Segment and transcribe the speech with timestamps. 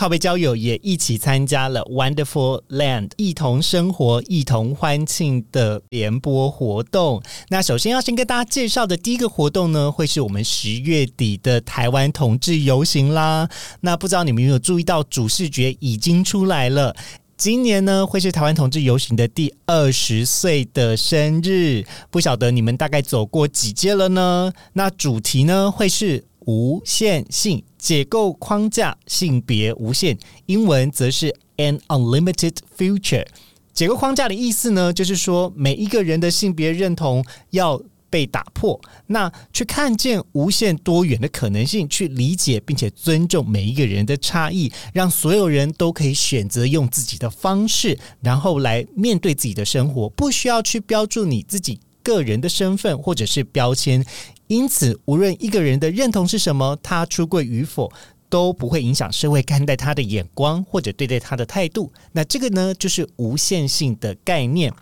[0.00, 7.22] 靠背交友也一起参加了 Wonderful Land 一同生活、一同欢庆的联播活动。
[7.50, 13.46] 那首先要先跟大家介绍的第一个活动呢，会是我们十月底的台湾同志游行啦。
[13.82, 16.96] 那不知道你们有没有注意到，主视觉已经出来了。
[17.36, 24.50] 今年呢，会是台湾同志游行的第二十岁的生日，不晓得你们大概走过几届了呢？
[24.72, 33.24] 那主题呢，会是无限性解构框架，性别无限，英文则是 an unlimited future。
[33.72, 37.80] 解构框架的意思呢，就是说每一个人的性别认同要。
[38.12, 54.04] 被打破，那去看见无限多元的可能性，去理解并且尊重每一个人的差异，让所有人都可以选择用自己的方式，然后来面对自己的生活，不需要去标注你自己个人的身份或者是标签。
[54.50, 57.88] 因此，无论一个人的认同是什么，他出柜与否，
[58.28, 61.92] 都不会影响社会看待他的眼光或者对待他的态度。
[62.10, 64.72] 那这个呢，就是无限性的概念。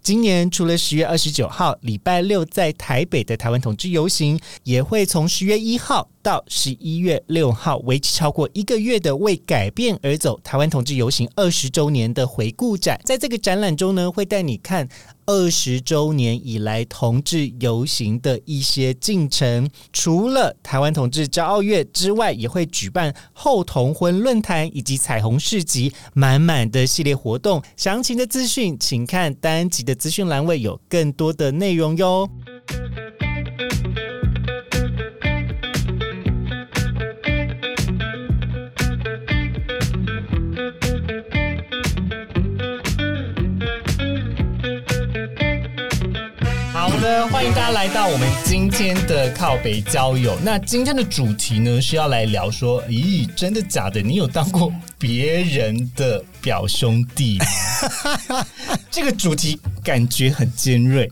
[0.00, 6.08] 今年除了十月二十九号礼拜六在台北的台湾同志游行，也会从十月一号。
[6.22, 14.86] 到十一月六号，为期超过一个月的为改变而走台湾同志游行二十周年的回顾展，在这个展览中呢，会带你看
[15.28, 19.68] 二十周年以来同志游行的一些进程。
[19.92, 27.62] 除了台湾同志骄傲月之外，也会举办后同婚论坛以及彩虹市集，满满的系列活动。
[27.76, 32.26] 详情的资讯，请看单集的资讯栏位，有更多的内容哟。
[47.30, 50.36] 欢迎大家来到我们今天的靠北交友。
[50.42, 54.02] 那今天的主题呢是要来聊说，咦，真的假的？
[54.02, 57.38] 你有当过别人的表兄弟
[58.28, 58.44] 吗？
[58.90, 61.10] 这个主题感觉很尖锐。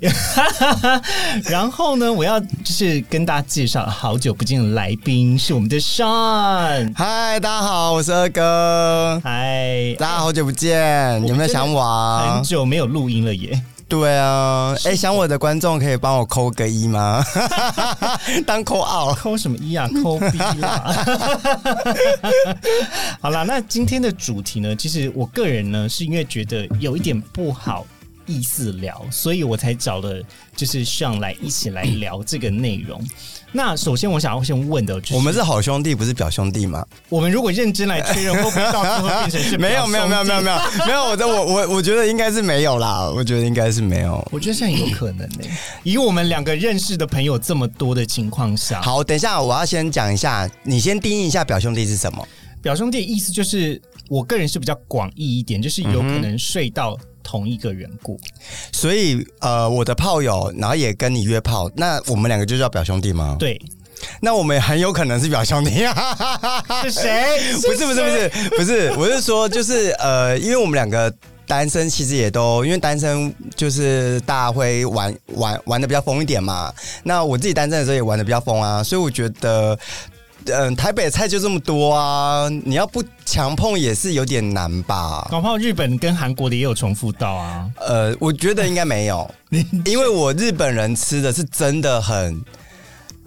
[1.48, 6.92] 然后呢，我要就是跟大家介绍好久不见的来宾是我们的 Sean。
[6.94, 9.18] 嗨，大家好，我是二哥。
[9.24, 12.34] 嗨，大家好久不见，有没有想我？
[12.34, 13.62] 很久没有录音了耶。
[13.88, 17.22] 对啊，哎，想我的观众可以帮我扣个一吗？
[18.44, 19.88] 当扣二，扣什么一啊？
[20.02, 21.06] 扣 B 啦。
[23.22, 24.74] 好啦，那今天的主题呢？
[24.74, 27.86] 其实我个人呢，是因为觉得有一点不好
[28.26, 30.22] 意思聊，所以我才找了
[30.54, 33.02] 就是上来一起来聊这个内容。
[33.52, 36.84] 那首先，我想要先问的，就是我们是好兄弟，不是表兄弟吗？
[37.08, 41.04] 我们如果认真来确认，会不会到最后变成是没有没有没有没有没有没有？
[41.04, 44.22] 我的我我我觉得应该是没有啦，我觉得应该是没有。
[44.30, 45.44] 我觉得现在有可能呢，
[45.84, 52.28] 以我们两个认识的朋友这么多的情况下，好，等一下我要先讲一下，你先定义一下表兄弟是什么？
[52.60, 56.98] 表兄弟意思就是，我个人是比较广义一点，就是有可能睡到。
[57.26, 58.16] 同一个缘故，
[58.72, 63.34] 所以呃，我的炮友，然后也跟你约炮，那我们两个就叫表兄弟吗？
[63.36, 63.60] 对，
[64.20, 65.70] 那我们很有可能是表兄弟。
[66.84, 67.52] 是谁？
[67.54, 71.12] 不是不是不是不是，我是说，就是呃，因为我们两个
[71.48, 76.72] 单身，其实也都因为单身，就是大家会玩玩玩的比较疯一点嘛。
[77.02, 79.76] 那我自己单身的时候也玩的比较疯啊，所以我觉得。
[80.52, 85.26] 嗯，台北菜就这么多啊，你要不强碰也是有点难吧？
[85.30, 87.70] 搞不好日本跟韩国的也有重复到啊。
[87.86, 89.28] 呃，我觉得应该没有，
[89.84, 92.40] 因为我日本人吃的是真的很。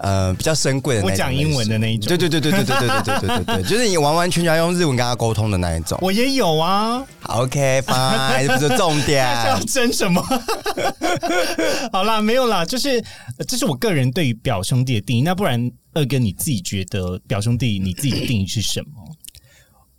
[0.02, 5.98] 呃，比较珍贵的，我讲英文的那一种，对对对对对对对对对对对，就是你完完全全用日文跟他沟通的那一种。
[6.00, 9.22] 我也有啊，OK，fine，不是重点。
[9.44, 10.24] 要争什么？
[11.92, 13.04] 好啦，没有啦，就是
[13.46, 15.20] 这是我个人对于表兄弟的定义。
[15.20, 19.16] 那不然二哥你自己觉得表兄弟你自己的定义是什么？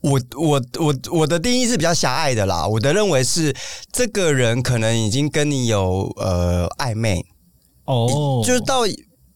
[0.02, 2.68] 我我我我的定义是比较狭隘的啦。
[2.68, 3.56] 我的认为是
[3.92, 7.26] 这个人可能已经跟你有呃暧昧
[7.86, 8.82] 哦，就是到。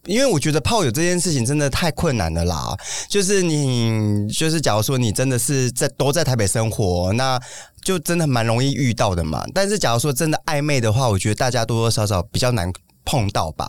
[0.08, 2.78] 因为我觉得炮友这件事情真的太困难了啦。
[3.10, 7.42] 就是你，就是假如说你真的是在都在台北生活，那
[7.84, 9.44] 就真的蛮容易遇到的嘛。
[9.52, 12.72] 但是假如说真的暧昧的话，我觉得大家多多少少比较难
[13.04, 13.68] 碰到吧，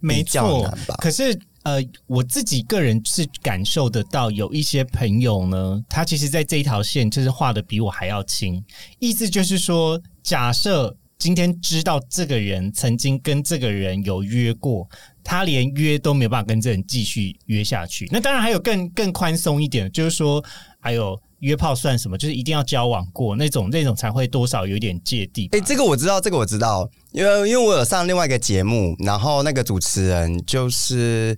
[0.00, 0.62] 没错。
[0.86, 0.96] 吧。
[1.02, 8.62] 可是呃，我自己个人是感受得到，有一些朋友呢，他其实在这一条线就是画的比我还要轻。
[8.98, 14.88] 意思就是说，假设今天知道这个人曾经跟这个人有约过。
[15.26, 18.06] 他连约都没有办法跟这人继续约下去。
[18.12, 20.44] 那当然还有更更宽松一点，就是说
[20.78, 22.16] 还有约炮算什么？
[22.16, 25.48] 就是一定要交往过那种，那种才会多少有点芥蒂。
[25.52, 31.36] 哎，这个我知道，这个我知道，因为因为我有上另外一个节目，然后那个主持人就是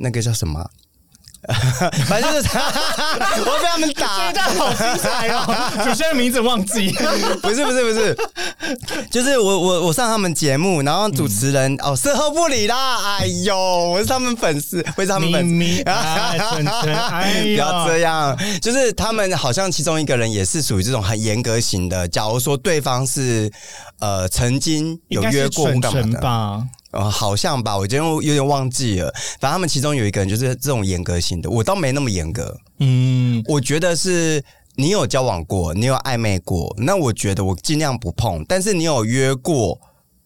[0.00, 0.68] 那个叫什么？
[2.08, 2.48] 反正就是
[3.44, 5.44] 我被他们打，这好精彩哦！
[5.84, 6.90] 主持人名字忘记，
[7.42, 8.16] 不是不是不是，
[9.10, 15.84] 就是我我我上他们节目，然后主持人、哦事后不理啦，哎呦，我是他们粉丝，我是他们粉丝。
[15.84, 22.06] 不要这呀，样，就是他们好像其中一个人也是属于这种很严格型的。
[22.08, 23.50] 假如说对方是
[24.00, 26.62] 呃曾经有约过干嘛的，吧？
[26.94, 29.12] 呃，好像吧，我今天有点忘记了。
[29.40, 32.56] 反正他们其中有一个人就是这种严格型的，我倒没那么严格。
[32.78, 34.42] 嗯，我觉得是
[34.76, 38.44] 你有交往过，你有暧昧过，那我觉得我尽量不碰。
[38.48, 39.78] 但是你有约过，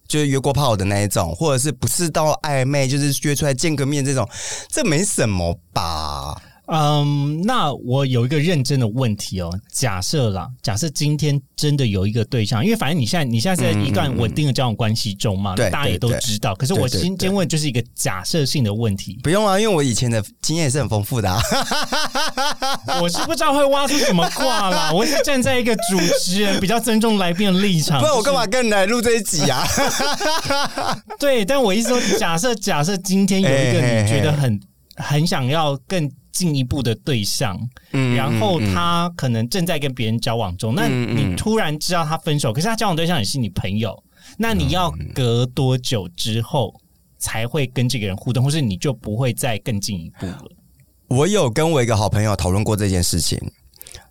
[0.06, 4.28] 就是约过炮的那一种，或者是不是到暧昧，就是约出来见个面这种，
[4.68, 6.40] 这没什么吧？
[6.70, 9.50] 嗯，那我有一个认真的问题哦。
[9.72, 16.54] 假设啦，假设今天真的有一个对象，因为反正你现在你现在是在一段稳定的交往关系中嘛，大家也都知道。
[16.54, 21.40] 可是我今天问就是一个假设性的问题，不用啊，因为我以前的经验也是很丰富的啊。
[23.00, 24.92] 我是不知道会挖出什么卦啦。
[24.92, 29.66] 我是站在一个主持人比较尊重来宾的立场，不然我干嘛跟你来录这一集啊？
[31.18, 34.60] 对，但我意思说，假设假设今天有一个你觉得很
[34.98, 37.58] 很想要更进一步的对象，
[37.92, 44.00] 嗯然后他可能正在跟别人交往中，那你突然知道他分手，可是他交往对象也是你朋友，
[44.36, 46.72] 那你要隔多久之后
[47.18, 50.42] 才会跟这个人互动，或是你就不会再更进一步了？
[51.08, 53.40] 我有跟我一个好朋友讨论过这件事情，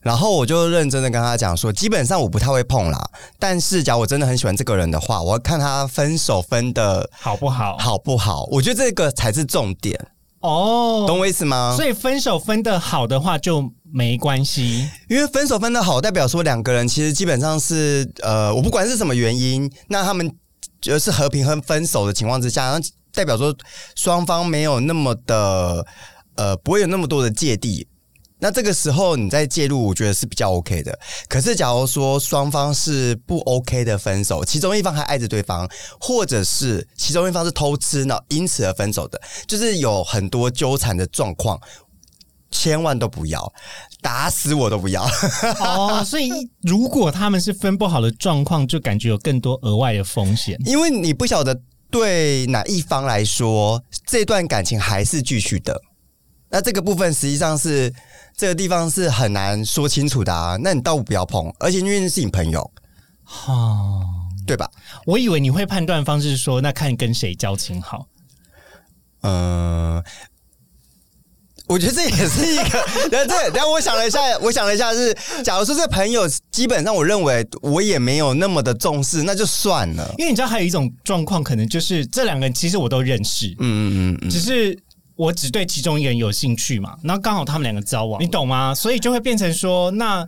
[0.02, 7.78] 然后我就认真的跟他讲说，基本上我不太会碰啦，但是假如我真的很喜欢这个人的话，我要看他分手分的好不好？
[7.78, 9.96] 好不好，我觉得这个才是重点，
[10.40, 11.74] 哦，懂我意思吗？
[11.76, 14.88] 所以分手分的好的话就没关系。
[15.10, 20.32] 因为分手分的好，代表说两个人其实基本上是呃，我不管是什么原因，那他们
[20.80, 22.80] 就是和平和分手的情况之下，那
[23.14, 23.56] 代表说
[23.96, 25.86] 双方没有那么的
[26.36, 27.88] 呃，不会有那么多的芥蒂。
[28.40, 30.98] 那这个时候你再介入，我觉得是比较 OK 的。
[31.28, 35.68] 可是假如说双方是不 OK 的分手，其中一方还爱着对方，
[36.00, 41.60] 或者是其中一方是偷吃呢，因此而分手的，就是有很多纠缠的状况，
[42.52, 43.52] 千万都不要，
[44.02, 45.04] 打死我都不要。
[45.60, 46.30] 哦，所以
[46.62, 50.56] 如果他们是分不好的状况，就感觉有更多额外的风险。
[50.66, 55.82] 因为你不晓得对哪一方来说，这段感情还是继续的。
[56.50, 57.94] 那这个部分实际上是
[58.38, 60.58] 这个地方是很难说清楚的啊。
[60.62, 62.72] 那你倒不要碰，而且因为是你朋友，
[63.48, 64.06] 哦，
[64.46, 64.70] 对吧？
[65.08, 68.08] 我以为你会判断方式是说，那看跟谁交情好。
[69.22, 70.02] 嗯、
[71.68, 72.78] 我觉得这也是一个，
[73.12, 75.12] 然后这，然后我想了一下，我想了一下是，
[75.44, 80.14] 假如说这朋友基本上我认为我也没有那么的重视，那就算了。
[80.20, 84.78] 因为你知道还有一种状况，可能就是这两个人其实我都认识，嗯嗯嗯嗯，只是
[85.18, 88.74] 我只对其中一个人有兴趣嘛，那刚好他们两个交往，你懂吗？
[88.74, 90.26] 所以就会变成说，那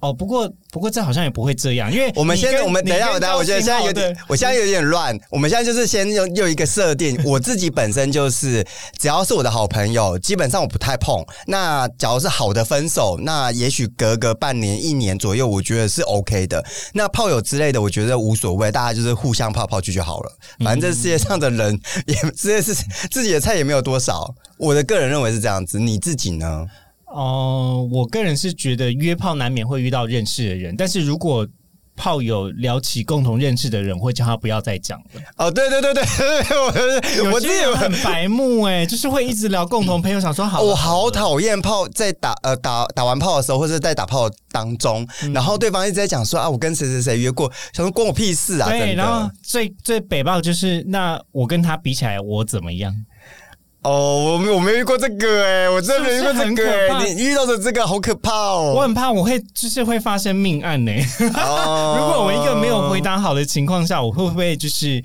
[0.00, 5.18] 哦，不过不过这好像也不会这样，因为我们先，我们等一下，我等一下，我觉得现在有点我现在有点乱。
[5.30, 8.64] 我们现在就是先用用一个设定，我自己本身就是，
[8.98, 11.24] 只要是我的好朋友，基本上我不太碰。
[11.46, 16.62] 那假如是好的分手，那也许隔个半年、一年左右，我觉得是 OK 的。
[16.92, 20.32] 那炮友之类的，我觉得无所谓，大家就是互相泡泡去就好了。
[20.62, 22.74] 反正这世界上的人 也，这是
[23.10, 24.34] 自己的菜也没有多少。
[24.58, 26.66] 我的个人认为是这样子，你自己呢？
[27.16, 31.46] 哦，我个人是觉得约炮难免会遇到认识的人，但是如果
[31.96, 35.22] 炮友聊起共同认识的人，会叫他不要再讲了。
[35.38, 36.02] 哦，对对对对，
[37.24, 48.68] 我我有自己些人很白目哎、就是会一直聊共同朋友，想说好了，我好讨厌炮在打呃打打完炮的时候，或者在打炮当中，嗯然后对方一直在讲说啊，我跟谁谁谁约过，想说关我屁事啊！
[48.68, 52.94] 对，然后最最北爆就是，那我跟他比起来，我怎么样？
[53.86, 58.72] 哦，我没我没遇过这个哎、我真的没遇过这个你遇到的这个好可怕哦！
[58.74, 60.90] 我很怕我会就是会发生命案呢、
[61.36, 61.94] 哦。
[62.00, 65.00] 如果我一个没有回答好的情况下，我会不会就是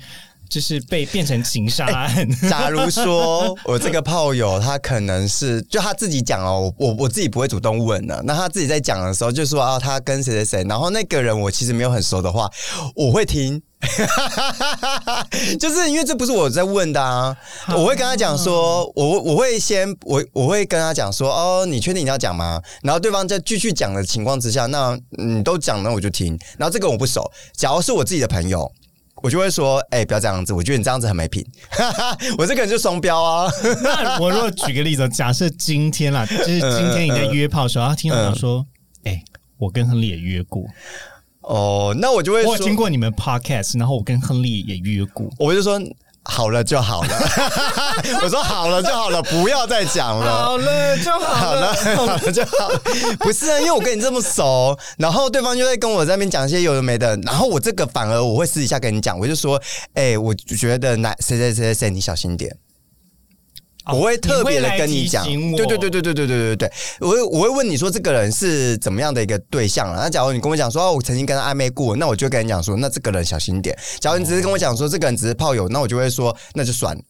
[0.52, 2.30] 就是被变成情杀案？
[2.50, 8.22] 假如说我这个炮友他可能是就他自己讲哦，我我自己不会主动问的。
[8.26, 12.52] 那他自己在讲的时候就说啊，他跟谁谁谁，然后那个人我其实没有很熟的话，
[12.96, 13.64] 我会听。
[15.60, 17.36] 就是因为这不是我在问的啊，
[17.70, 22.62] 我会跟他讲说，我我会先我我会跟他讲说，哦，你确定你要讲吗？
[22.84, 26.38] 然后对方在继续讲的情况之下，那你都讲了我就听。
[26.60, 28.72] 然后这个我不熟，假如是我自己的朋友，
[29.22, 31.46] 我就会说，哎、不要这样子，我觉得你这样子很没品。
[32.38, 33.52] 我这个人就双标啊。
[33.84, 38.66] 那我如果举个例子，假设今天啦，就是今天你在约炮的时候，他听到我说，
[39.04, 39.24] 哎、
[39.58, 40.64] 我跟亨利也约过，
[41.42, 45.30] 哦，那我就会我有听，过你们 podcast，然后我跟亨利也约过。
[45.38, 45.80] 我就说，
[46.24, 47.10] 好了就好了，
[48.24, 50.44] 我说好了就好了，不要再讲了。
[50.44, 52.80] 好了就好好了，好了就好了。
[53.20, 59.60] 不是啊，因为我跟你这么熟，然后对方就会跟我在那边讲一些有的没的，然后我这个反而我会私底下跟你讲，我就说，
[59.96, 62.56] 哎、我觉得哪谁谁谁谁谁，你小心点。
[63.86, 70.02] 哦我会特别的跟你你讲，对对对对对对对对对，我会我会问你说这个人是怎么样的一个对象啊？
[70.04, 73.76] 那假如你跟我讲说、哦、我曾经跟他暧昧过，那我就跟你讲说，那这个人小心点。
[74.00, 77.02] 假如你只是跟我讲说这个人只是炮友，那我就会说那就算了。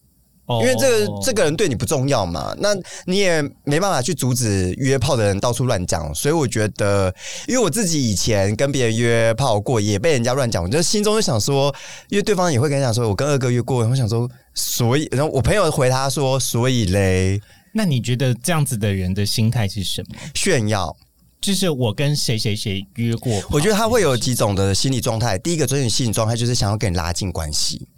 [0.46, 0.60] 哦。
[0.62, 2.74] 因为这个这个人对你不重要嘛，那
[3.06, 7.14] 你也没办法去阻止约炮的人到处乱讲，所以我觉得，
[7.46, 11.74] 因为我自己以前跟别人约炮过，也被人家乱讲，我就心中就想说，
[12.08, 17.40] 因为对方也会跟你讲说，我跟二哥约过，我想说，所以，然后我朋友回他说，所以嘞，
[17.72, 20.16] 那你觉得这样子的人的心态是什么？
[20.34, 20.94] 炫耀，
[21.40, 27.88] 就是我跟谁谁谁约过，我觉得他会有几种的心理状态，第一个就是心理状态就是想要跟你拉近关系，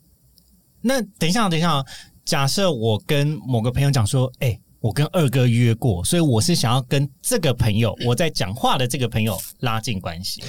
[0.80, 1.84] 那等一下，等一下，
[2.24, 10.42] 假设我跟某个朋友讲说，哎、我跟二哥约过，所以我是想要跟这个朋友，我在讲话的这个朋友拉近关系。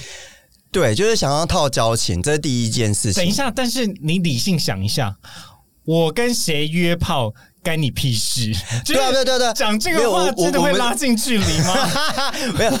[0.72, 3.22] 对，就是想要套交情，这是第一件事情。
[3.22, 5.16] 等一下，但是你理性想一下，
[5.84, 7.32] 我跟谁约炮
[7.66, 8.52] 干你屁事？
[8.86, 11.90] 对啊，对啊对啊对啊，讲这个话真的会拉近距离吗？
[12.56, 12.72] 没有，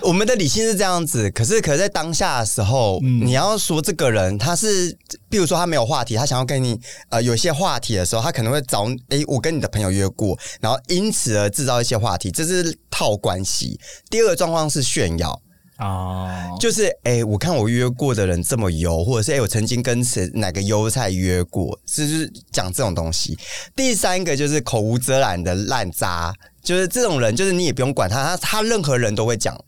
[0.00, 4.96] 我们的理性是这样子，可是可是在当下的时候，嗯你要说这个人他是，
[5.28, 6.80] 比如说他没有话题，他想要跟你
[7.10, 13.78] 呃有一些话题的时候，他可能会找诶，我跟你的朋友约过，然后因此而制造一些话题，这是套关系。
[14.08, 15.38] 第二个状况是炫耀，
[15.80, 23.38] 哦，就是诶，我看我约过的人这么油，或者是诶，我曾经跟谁哪个优菜约过，就是讲这种东西。
[23.74, 29.58] 第三个就是口无遮拦的烂渣，就是这种人，就是你也不用管他，他他任何人都会讲。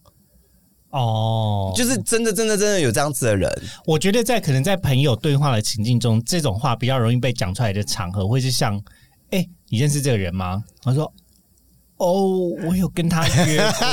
[0.90, 3.50] 哦，就是真的真的真的有这样子的人，
[3.87, 8.78] 我觉得在可能在朋友对话的情境中，这种话比较容易被讲出来的场合，会是像，
[9.31, 10.62] 哎、你认识这个人吗？
[10.83, 11.11] 他说，
[12.02, 13.87] 哦，我有跟他约过。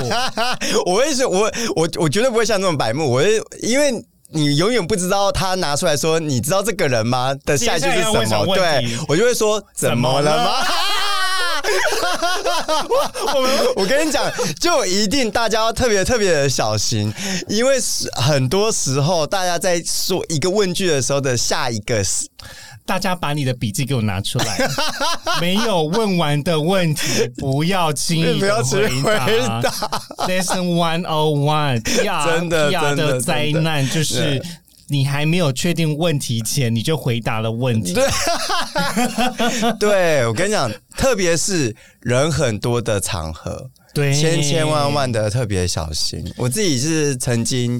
[0.92, 4.06] 我会说，我我我绝对不会像这种白目，我会因为。
[4.32, 7.36] 你永远不知道他拿出来说，你知道这个人吗？
[7.46, 8.14] 的下一句是什
[8.46, 8.56] 么？
[8.56, 10.64] 对我就会说，怎么了吗？
[13.34, 17.12] 我 们我跟你讲，就一定大家要特别特别的小心，
[17.48, 22.30] 因为是很多时候大家在说一个问句的时候的下一个是
[22.90, 24.58] 大家把你的笔记给我拿出来，
[25.40, 29.72] 没有问完的问题不要轻易 不要的回回答。
[30.28, 31.80] Lesson One O One，
[32.26, 34.42] 真的真的的灾难就是。
[34.92, 37.94] 你还没有确定问题前，你就回答了问题。
[39.80, 40.68] 对我跟你讲，
[40.98, 46.26] 特别是人很多的场合，对，千千万万的特别小心。
[46.36, 47.80] 我自己是曾经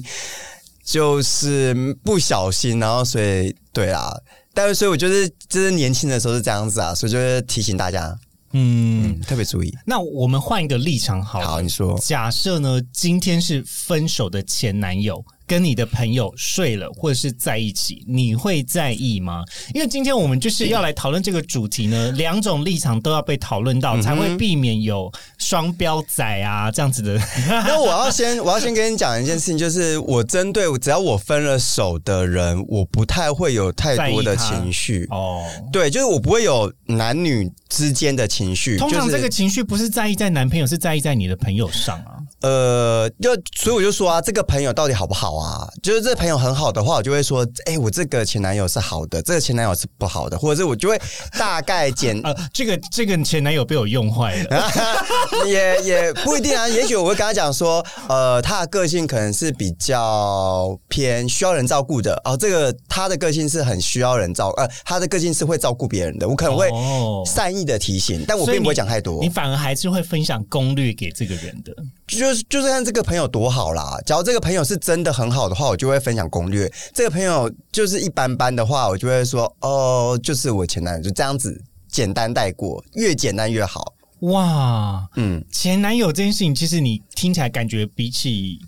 [0.84, 1.74] 就是
[2.04, 4.16] 不小心，然后所以对啦，
[4.52, 8.16] 但是所以我就是就是年轻的时候是这样子啊，所以就是提醒大家，
[8.52, 9.72] 嗯，嗯，特别注意。
[9.86, 11.46] 那我们换一个立场好了。
[11.46, 19.42] 好，你说，假设呢，今天是分手的前男友跟你的朋友睡了，或者是在一起，你会在意吗？
[19.74, 27.20] 因为今天我们就是要来讨论这个主题呢，两种立场都要被讨论到，才会避免有双标仔啊这样子的。
[27.66, 35.08] 那我要先我要先跟你讲一件事情，就是我针对只要我分了手的人，我不太会有太多的情绪。
[35.10, 38.76] 哦，对，就是我不会有男女之间的情绪。
[38.76, 42.22] 通常这个情绪不是在意在男朋友，是在意在你的朋友上啊。
[42.42, 45.68] 呃，就所以我就说啊，这个朋友到底好不好啊？
[45.82, 51.00] 就是这个朋友很好的话，我就会说，哎、我这个前男友是好的，这个前男友是不好的，或者是我就会
[51.38, 54.70] 大概简呃， 这个这个前男友被我用坏了。
[55.46, 71.74] 也也不一定啊，也许我会跟他讲说，呃，他的个性可能是比较偏需要人照顾的哦，这个他的个性是很需要人照，呃，他的个性是会照顾别人的，我可能会哦善意的提醒，但我并不会讲太多你，反而还是会分享攻略给这个人的。
[72.06, 73.98] 就是就是看这个朋友多好啦。
[74.04, 83.94] 假如这个朋友是真的很好的话，我就会分享攻略；这个朋友就是一般般的话，我就会说，哦，就是我前男友，就这样子简单带过，越简单越好。
[84.20, 88.58] 哇，嗯，前男友这件事情，其实你听起来感觉比起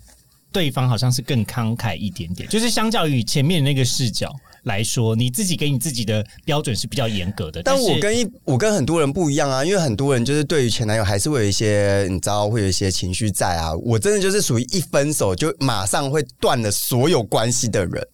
[0.51, 7.61] 对方好像是更慷慨一点点，就是相较于前面那个视角来说，你自己给你自己的标准是比较严格的。
[7.63, 13.73] 但我跟一我跟很多人不一样啊，因为很多人就是对于前男友还是会有一些你知道会有一些情绪在啊。
[13.75, 18.07] 我真的就是属于一分手就马上会断了所有关系的人，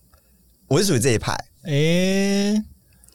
[0.68, 2.64] 我是属于这一派，诶、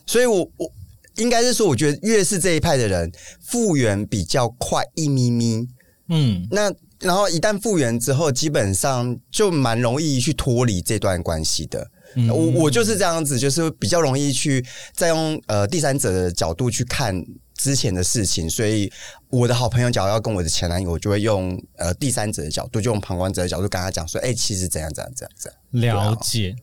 [0.07, 0.71] 所以我我
[1.17, 3.11] 应该是说，我觉得越是这一派的人
[3.41, 5.69] 复原比较快一咪咪。
[6.09, 11.91] 嗯，那然后一旦复原之后，基本上就蛮容易去脱离这段关系的。
[12.17, 12.29] 嗯。
[12.29, 17.25] 我我就是这样子，就是比较容易去再用呃第三者的角度去看
[17.57, 18.91] 之前的事情，所以
[19.29, 26.55] 我的好朋友假如要跟我的前男友，我就会用呃第三者的角度，就用旁观者的角度跟他讲说，哎、其实怎样怎样怎样怎样，了解。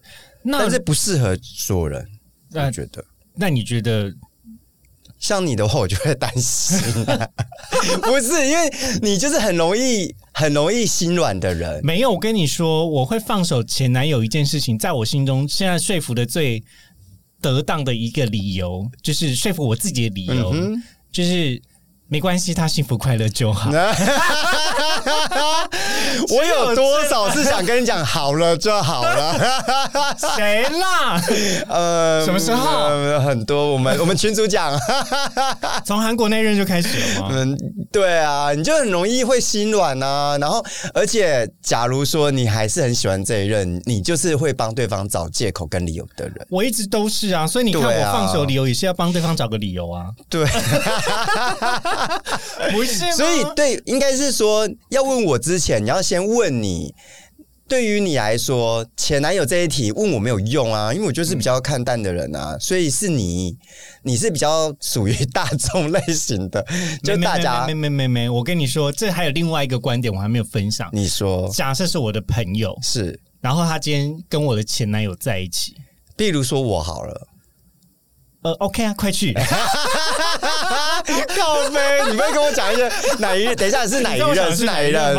[0.44, 2.08] 那但是不适合所有人，
[2.50, 3.04] 那我觉得。
[3.36, 4.14] 那你觉得
[5.18, 6.78] 像你的话，我就会担心、
[8.02, 11.80] 不是因为你就是很容易、很容易心软的人。
[11.84, 12.12] 没有？
[12.12, 16.64] 我跟你说，我会放手前男友一件事情，在我心中现在说服的最
[17.42, 21.62] 得当的一个理由，就是说服我自己的理由，嗯就是
[22.08, 23.72] 没关系，他幸福快乐就好。
[26.30, 29.36] 我有多少是想跟你讲好了就好了？
[30.38, 31.22] 谁啦？
[31.68, 34.78] 呃， 什么时候呃很多，我们我们群主讲，
[35.86, 37.30] 从韩国那任就开始了吗？
[37.32, 37.58] 嗯，
[37.92, 40.64] 对啊，你就很容易会心软呐、然后，
[40.94, 46.36] 而且，假如说你还是很喜欢这一任，你就是会帮对方找借口跟理由的人。
[46.50, 50.46] 我一直都是啊，所以你看我放手理由也是要帮对方找个理由啊，对，
[52.72, 53.12] 不是？
[53.14, 56.94] 所以对，应该是说要问我之前，你要先问你。
[57.70, 63.58] 对于你来说，前男友这一题问我没有用啊，因为我就是比较看淡的人啊，所以是你，
[64.04, 66.62] 你是比较属于大众类型的，
[67.02, 70.90] 就大家没没没没没，我跟你说，这还有另外一个观点我还没有分享。
[70.92, 75.78] 你说假设是我的朋友，是，然后他今天跟我的前男友在一起，
[76.18, 77.26] 比如说我好了，
[78.44, 79.34] 呃，OK 啊，快去，
[81.38, 81.80] 靠飞，
[82.10, 83.54] 你不会跟我讲一些哪一？
[83.56, 84.50] 等一下是哪一任？
[84.52, 85.16] 是是哪一任？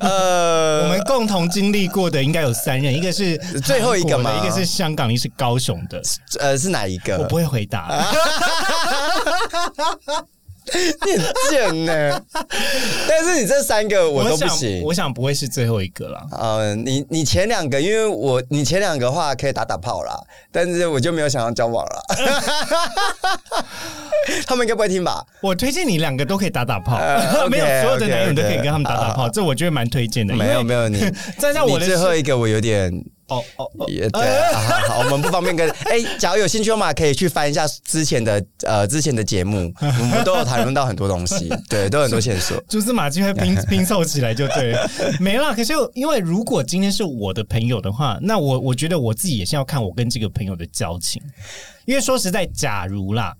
[0.00, 6.00] 呃，我们共同经历过的应该有三任，一个是最后一个韩国的吗一个是香港，一个是高雄的。
[6.40, 7.18] 呃是哪一个？
[7.18, 7.90] 我不会回答，
[11.06, 12.22] 你很贱呢。
[13.08, 14.82] 但是你这三个我都不行。
[14.82, 16.20] 我想不会是最后一个了。
[16.32, 20.16] 呃，你你前两个，因为我你前两个话可以打打炮啦，
[20.50, 22.02] 但是我就没有想要交往了。
[24.46, 25.24] 他们应该不会听吧？
[25.40, 30.34] 我推荐你两个都可以打打炮，呃没有所有的男友都可以跟他们打打炮，这我觉得蛮推荐的。
[30.34, 30.98] 没有没有，你，
[31.38, 32.92] 站在我的最后一个我有点
[33.28, 42.60] 哦哦哦，也对、啊我们不方便跟哎、假如有兴趣的话，可以去翻一下之前的呃之前的节目，我们都有谈论到很多东西，对，都有很多线索。
[42.68, 45.54] 蛛丝马迹会拼 拼凑起来就对了，没啦。
[45.54, 51.22] 可是因为如果今天是我的朋友的话，那我我觉得我自己也是要看我跟这个朋友的交情，
[51.86, 53.34] 因为说实在，假如啦，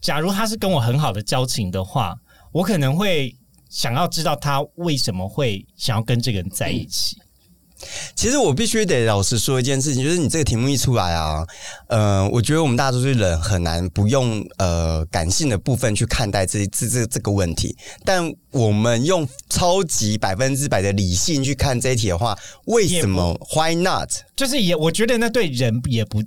[0.00, 2.14] 假如他是跟我很好的交情的话，
[2.52, 3.34] 我可能会
[3.70, 7.16] 想要知道他为什么会想要跟这个人在一起。
[8.14, 11.46] 其实我必须得老实说一件事情，就是你这个题目一出来啊，
[11.88, 22.36] 呃，我觉得我们大多数人很难不用呃感性的部分去看待这这这这个问题，但我们用超级百分之百的理性去看这一题的话，
[22.66, 24.10] 为什么？Why not？
[24.34, 26.22] 就是也，我觉得那对人也不，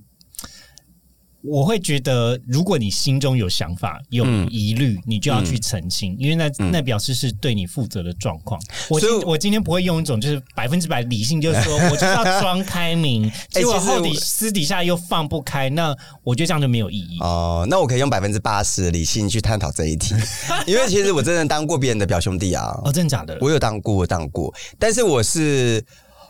[1.42, 8.60] 我会觉得，如果你心中有想法、有嗯疑虑，你就要去澄清，因为那那表示是对你负责的状况。
[8.90, 17.18] 我今我今天不会用一种就是百分之百理性，就是说 我就是要装开明，结果后底私底下又放不开，那我觉得这样就没有意义。
[17.22, 20.14] 哦、那我可以用百分之八十的理性去探讨这一题，
[20.68, 23.38] 因为其实我真的当过别人的表兄弟啊，哦，真的假的？
[23.40, 25.82] 我有当过，我当过，但是我是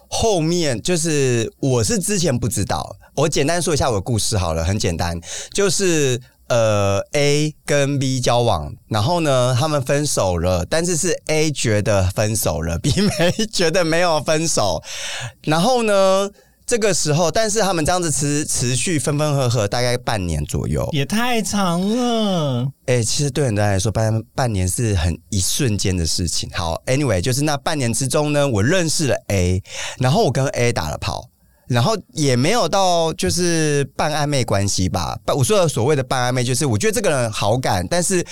[0.09, 2.97] 后面，就是我是之前不知道。
[3.15, 5.19] 我简单说一下我的故事好了，很简单，
[5.53, 14.83] 就是呃 A 跟 B 交往，然后呢他们分手了，但是是 A 觉得分手了，B 没觉得没有分手，
[15.43, 16.29] 然后呢。
[16.69, 20.87] 这个时候，但是他们这样子持持续分分合合大概半年左右。
[20.91, 22.71] 也太长了。
[22.85, 26.47] 哎、其实对很多人来说，半半年是很一瞬间的事情。
[26.53, 29.63] 好，anyway，就是那半年之中呢，我认识了 A，
[29.97, 31.27] 然后我跟 A 打了炮，
[31.67, 35.17] 然后也没有到就是半暧昧关系吧。
[35.35, 38.23] 我说的所谓的半暧昧，就是我觉得这个人好感，但是。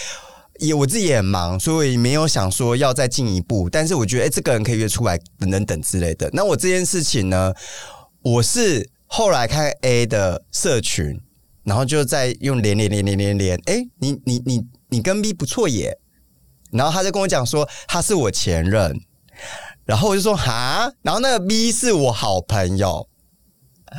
[0.59, 3.69] 也我自己也很忙，所以没有想说要再进一步。
[3.69, 6.27] 但是我觉得，哎、这个人可以约出来，等等等之类的。
[6.33, 7.53] 那我这件事情呢，
[8.21, 11.21] 我是后来看 A 的社群，
[11.63, 15.97] 然后就在用连连连连连连，哎、你你你你跟 B 不错耶，
[16.71, 18.99] 然后他就跟我讲说他是我前任，
[19.85, 23.07] 然后我就说哈，然后那个 B 是我好朋友。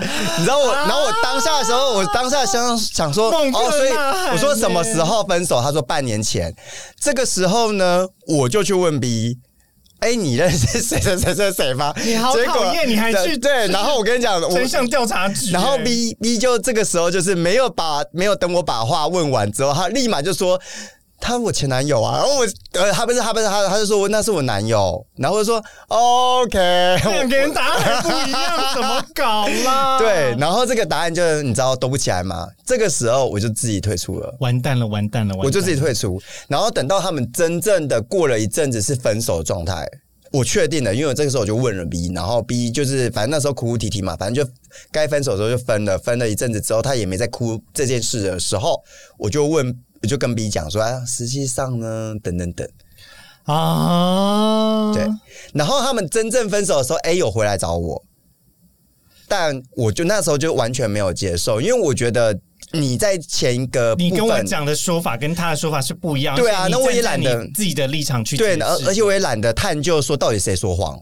[0.01, 3.91] 你知道我，然后我当下的时候，我当下想想说，哦，所以
[4.31, 5.63] 我说什么时候分手？
[5.63, 6.55] 他说半年前。
[7.01, 9.39] 这个时候呢，我就去问 B，
[10.01, 11.93] 哎，你认识谁谁谁谁谁吗？
[12.05, 20.61] 你好结果讨厌你还去对，然后我跟你讲，我真相调查局，然后哎 B B 就这个时候就是没有把没有等我把话问完之后，他立马就说。
[21.21, 26.59] 他我前男友啊，然后我呃，他不是他不是他，他就说那是我男友，然后我就说 OK，
[27.05, 29.99] 两个人答案不一样，怎么搞啦？
[30.01, 32.47] 对，，然后这个答案就是你知道兜不起来嘛？
[32.65, 34.35] 这个时候我就自己退出了。
[34.41, 39.87] 完蛋了，完蛋了，完蛋了我就自己退出，然后等到他们真正的过了一阵子是分手的状态，
[40.33, 44.51] 我确定了，因为我这个时候我就问了 B，然后 B 就是反正那时候哭哭啼啼嘛，反正就
[44.93, 48.81] 该分手的时候就分了，分了一阵子之后，他也没再哭这件事的时候，
[49.19, 52.69] 我就问，我就跟 B 讲说，啊，实际上呢，等等等，
[53.45, 54.93] 啊！
[54.95, 55.07] 对，
[55.53, 58.05] 然后他们真正分手的时候，A 有回来找我，
[59.27, 62.39] 但我就那时候就完全没有接受，因为我觉得
[62.73, 66.37] 你在前一个你跟我讲的说法跟他的说法是不一样。
[66.37, 71.01] 对啊那我也懒得自己的立场去对，而而且我也懒得探究说到底谁说谎，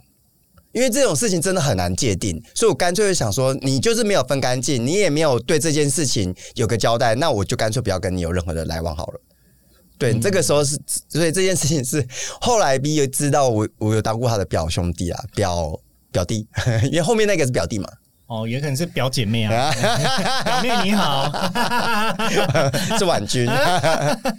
[0.77, 9.21] 因为这种事情真的很难界定，所以我干脆就想说，你就是没有分干净，你也没有对这件事情有个交代，那我就干脆不要跟你有任何的来往好了。
[9.97, 12.07] 对，嗯这个时候是，所以这件事情是
[12.43, 15.81] 后来 B 又知道我我有当过他的表兄弟啊，表
[16.13, 16.47] 表弟，
[16.85, 17.89] 因为后面那个是表弟嘛。
[18.27, 19.73] 哦，也可能是表姐妹啊，
[20.45, 21.33] 表妹你好。
[22.99, 23.49] 是婉君，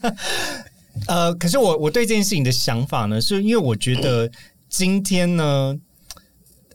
[1.07, 4.29] 呃，可是我我对这件事情的想法呢，是因为我觉得
[4.69, 5.73] 今天呢，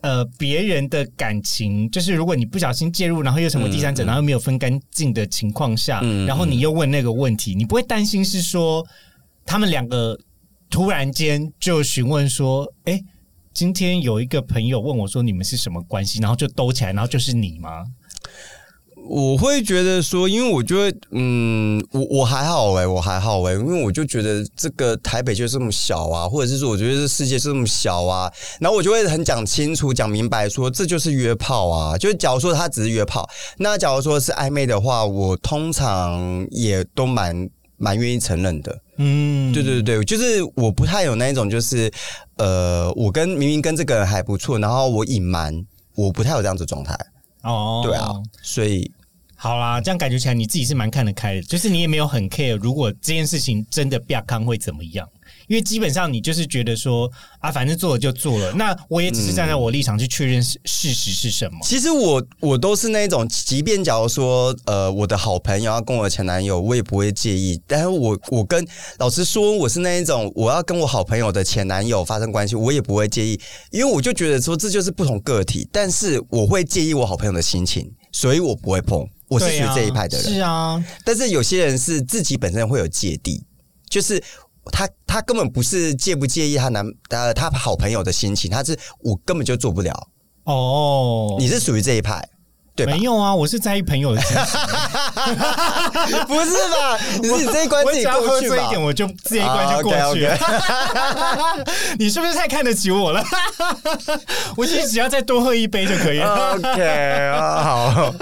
[0.03, 8.85] 呃，别人的感情，就是如果你不小心介入，然后又成为第三者，然后没有分干净的情况下，嗯然后你又问那个问题，你不会担心是说
[9.45, 10.19] 他们两个
[10.69, 12.99] 突然间就询问说，哎、
[13.53, 17.85] 今天有一个朋友问我说你们是什么关系，然后就兜起来，然后就是你吗？
[19.05, 31.97] 我会觉得说，因为我就会，嗯，我我还好哎、我还好哎、因为我就觉得这个台北就这么小啊，或者是说，我觉得这世界是这么小啊，然后我就会很讲清楚、讲明白说，这就是约炮啊。
[31.97, 38.79] 就是假如说他只是约炮，那假如说是暧昧的话，我通常也都蛮蛮愿意承认的。
[38.97, 41.91] 嗯，对对对，就是我不太有那一种，就是
[42.37, 45.53] 呃，我跟明明跟这个人还不错，然后我隐瞒，
[45.95, 46.97] 我不太有这样子状态。
[47.43, 48.91] 哦，对啊，所以
[49.35, 55.07] 好啦，这样感觉起来你自己是蛮看得开的，就是你也没有很 care，如果这件事情真的变康会怎么样？
[55.53, 61.59] 因为基本上你就是觉得说啊，反正做了就做了，那我也只是站在我立场去确认事事实是什么。
[61.61, 67.61] 其实我我都是那种，即便假如说呃我的好朋友要跟我前男友，我也不会介意。
[67.67, 73.39] 但是我我跟老实说，我是那一种，我要跟我好朋友的前男友发生关系，我也不会介意，
[73.69, 75.69] 因为我就觉得说这就是不同个体。
[75.71, 79.07] 但是我会介意我好朋友的心情，所以我不会碰。
[79.29, 80.33] 我是属于对啊这一派的人。
[80.33, 83.43] 是啊，但是有些人是自己本身会有芥蒂，
[83.89, 84.21] 就是
[84.71, 90.07] 他他根本不是介不介意她男呃她好朋友的心情，她是我根本就做不了。
[90.45, 92.27] 哦，你是属于这一派，
[92.75, 92.99] 对吧没？
[92.99, 93.33] 有啊？
[93.33, 94.59] 我是在意朋友的心情，
[96.27, 96.97] 不是吧？
[97.21, 98.81] 你是你这一关自己过去吧喝一点，？
[98.81, 100.27] 我就这一关就过去
[101.99, 103.23] 你是不是太看得起我了？
[104.57, 106.53] 我其实只要再多喝一杯就可以了。
[106.55, 106.81] OK
[107.29, 108.13] 啊，好，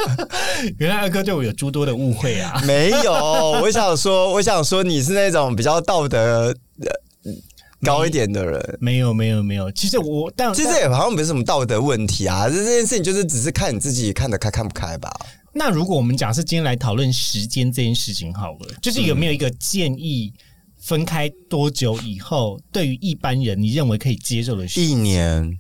[0.80, 2.62] 原来二哥对我有诸多的误会啊！
[2.66, 3.14] 没有。
[3.62, 6.92] 我想说，我想说，你是那种比较道德呃
[7.84, 8.78] 高一点的人。
[8.80, 15.12] 没有没有没有，其实我但其实也好像没什么道德问题啊，这这件事情就是只是看你自己看得开看不开吧。
[15.54, 20.34] 那如果我们假设今天来讨论时间这件事情好了，就是有没有一个建议，
[20.80, 25.60] 分开多久以后，对于一般人你认为可以接受的时一年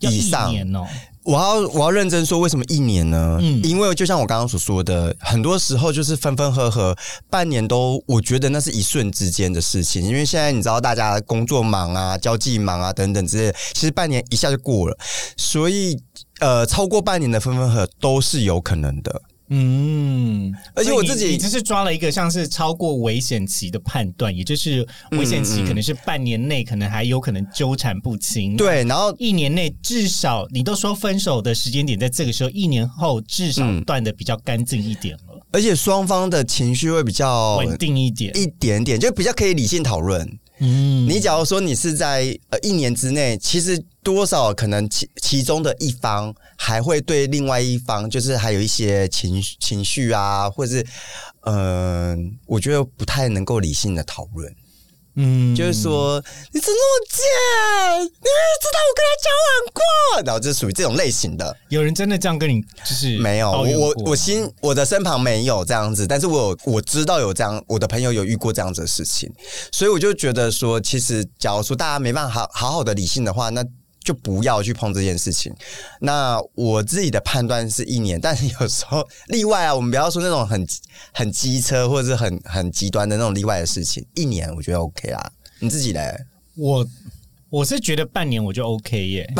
[0.00, 0.84] 一以上年哦、
[1.26, 3.38] 我要我要认真说，为什么一年呢？
[3.42, 6.96] 嗯因为就像我刚刚所说的，很多时候就是分分合合，
[7.28, 10.04] 半年都我觉得那是一瞬之间的事情。
[10.04, 14.96] 因为现在你知道大家工作忙啊、交际忙啊等等之类的，其实半年一下就过了，
[15.36, 16.00] 所以
[16.38, 19.20] 呃，超过半年的分分合合都是有可能的。
[19.48, 28.56] 嗯，而且我自己你只是抓了一个像是超过危险期的判断，也就是危险期可能是半年内，可能还有可能纠缠不清。。
[28.56, 38.36] 对，然后一年内至少你都说分手的时间点在这个时候，一年后至少嗯断的比较干净一点了，而且双方的情绪会比较稳定一点。
[38.36, 40.38] 一点点，就比较可以理性讨论。
[40.58, 50.86] 嗯，你假如说你是在呃一年之内，其实多少可能其其中的一方还会对另外一方，就是还有一些情情绪啊，或者是
[51.42, 54.52] 嗯、我觉得不太能够理性的讨论。
[55.16, 57.22] 嗯就是说你怎么那么贱？
[58.00, 61.56] 你明明知道我跟他交往过，然后就属于这种类型的。
[61.68, 69.32] 有人真的这样跟你就是没有，我我心我的身旁没有这样子，但是我有我知道有这样，我的朋友有遇过这样子的事情，
[69.72, 73.64] 所以我就觉得说，其实假如说大家没办法好好好的理性的话，那
[74.06, 75.52] 就不要去碰这件事情。
[76.00, 80.64] 那我自己的判断是一年，但是有时候 例外啊，我们不要说那种很
[81.12, 85.32] 很机车或者是很很极端的那种例外的事情，一年我觉得 OK 啦。
[85.58, 86.14] 你自己嘞？
[86.54, 86.86] 我
[87.50, 89.28] 我是觉得半年我就 OK 耶。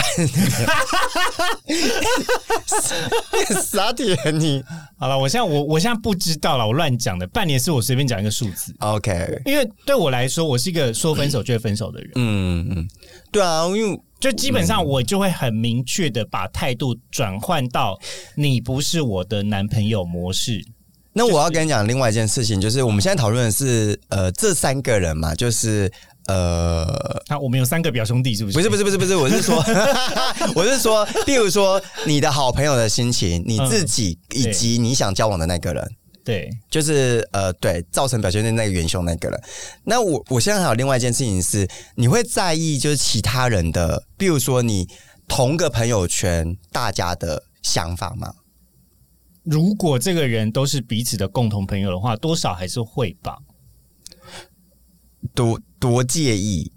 [3.63, 4.65] 傻铁你
[4.99, 7.27] 好了，我现在我我现在不知道了，我乱讲的。
[7.29, 9.43] 半年是我随便讲一个数字，OK？
[9.45, 12.89] 因为对我来说，我是一个说分手就会分手的人，嗯嗯，
[13.31, 17.99] 对啊，因为就基本上我就会很明确的把态度转换到
[18.35, 20.65] 你不是我的男朋友模式。
[21.13, 25.91] 那我要跟你讲另外一件事情，就是我们现在讨论的是呃这三个人嘛，就是
[26.27, 26.87] 呃
[27.29, 28.57] 那我们有三个表兄弟，是不是？
[28.57, 29.57] 不是不是不是不是，我是说
[30.55, 35.91] 我是说，例如说你的好朋友的心情，你自己以及你想交往的那个人。
[36.27, 39.41] 对，就是呃，对，造成表现的那个元凶那个了。
[39.85, 44.89] 那我我现在还有另外一件事情是，你会在意就是其他人的，比如说你
[45.29, 48.35] 同个朋友圈大家的想法吗？
[49.45, 53.39] 如果这个人都是彼此的共同朋友的话，多少还是会吧。
[55.33, 56.73] 多多介意？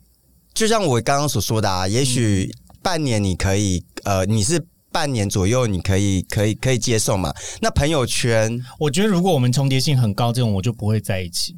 [0.53, 2.51] 就像我刚刚所说的啊，也许
[2.83, 7.33] 半年你可以，呃，你是半年左右你可以可以可以接受嘛？
[7.61, 11.55] 那朋友圈我觉得如果我们重叠性很高，这种我就不会在一起。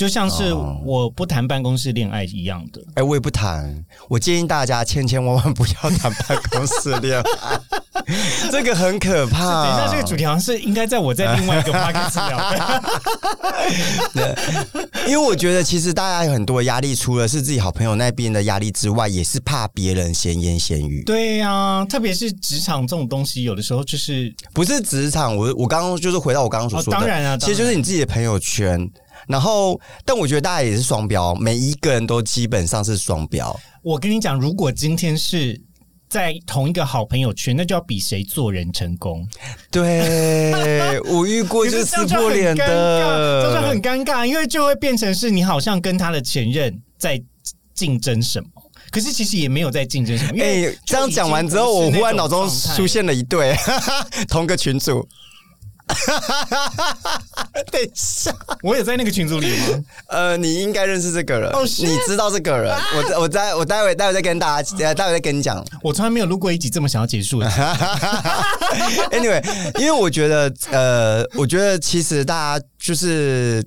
[0.00, 2.80] 就像是哦我不谈办公室恋爱一样的。
[2.94, 3.84] 哎、我也不谈。
[4.08, 7.60] 我建议大家千千万万不要谈办公室恋爱，
[8.50, 9.66] 这个很可怕。
[9.66, 12.38] 等一下，这个主题好像是应该在我在另外一个 podcast 聊
[14.14, 14.88] 的。
[15.06, 21.02] 因为我觉得其实大家有很多压力，除了是自己好朋友那边的压力之外，也是怕别人闲言闲语。
[21.04, 28.90] 对呀、特别是职场这种东西，有的时候就是不是职场，我我刚刚就是回到我刚刚所说的，哦当然啊其实就是你自己的朋友圈。
[29.30, 33.58] 然后，但我觉得大家也是双标，每一个人都基本上是双标。
[33.82, 35.60] 我跟你讲，如果今天是
[36.08, 39.24] 在同一个好朋友圈，那就要比谁做人成功。
[39.70, 47.22] 对我遇过就是撕破脸的， 就是很尴尬，因为就会变成是你好像跟他的前任在
[47.72, 48.48] 竞争什么，
[48.90, 50.42] 可是其实也没有在竞争什么。
[50.42, 53.54] 哎、这样讲完之后，我忽然脑中出现了一对
[54.28, 55.06] 同个群组。
[57.70, 59.84] 等一下，我也在那个群组里吗？
[60.08, 62.74] 呃，你应该认识这个人 Oh, 你知道这个人。
[62.94, 65.64] 我我待我待会待会再跟大家，呃待会再跟你讲。
[65.82, 67.48] 我从来没有录过一集这么想要结束的。
[69.10, 69.42] anyway，
[69.78, 73.64] 因为我觉得，呃，我觉得其实大家就是。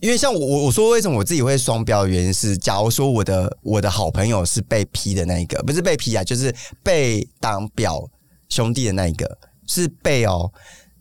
[0.00, 8.02] 因为像我我我说为什么我自己会双标的原因是，假如说我的我的好朋友是被批的那一个，不是被批啊，就是被当表
[8.48, 10.50] 兄弟的那一个，是被哦，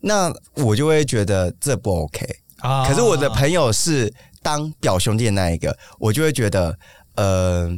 [0.02, 2.28] 那我就会觉得这不 OK。
[2.60, 6.78] 啊可是我的朋友是当表兄弟的那一个，我就会觉得，
[7.16, 7.72] 呃，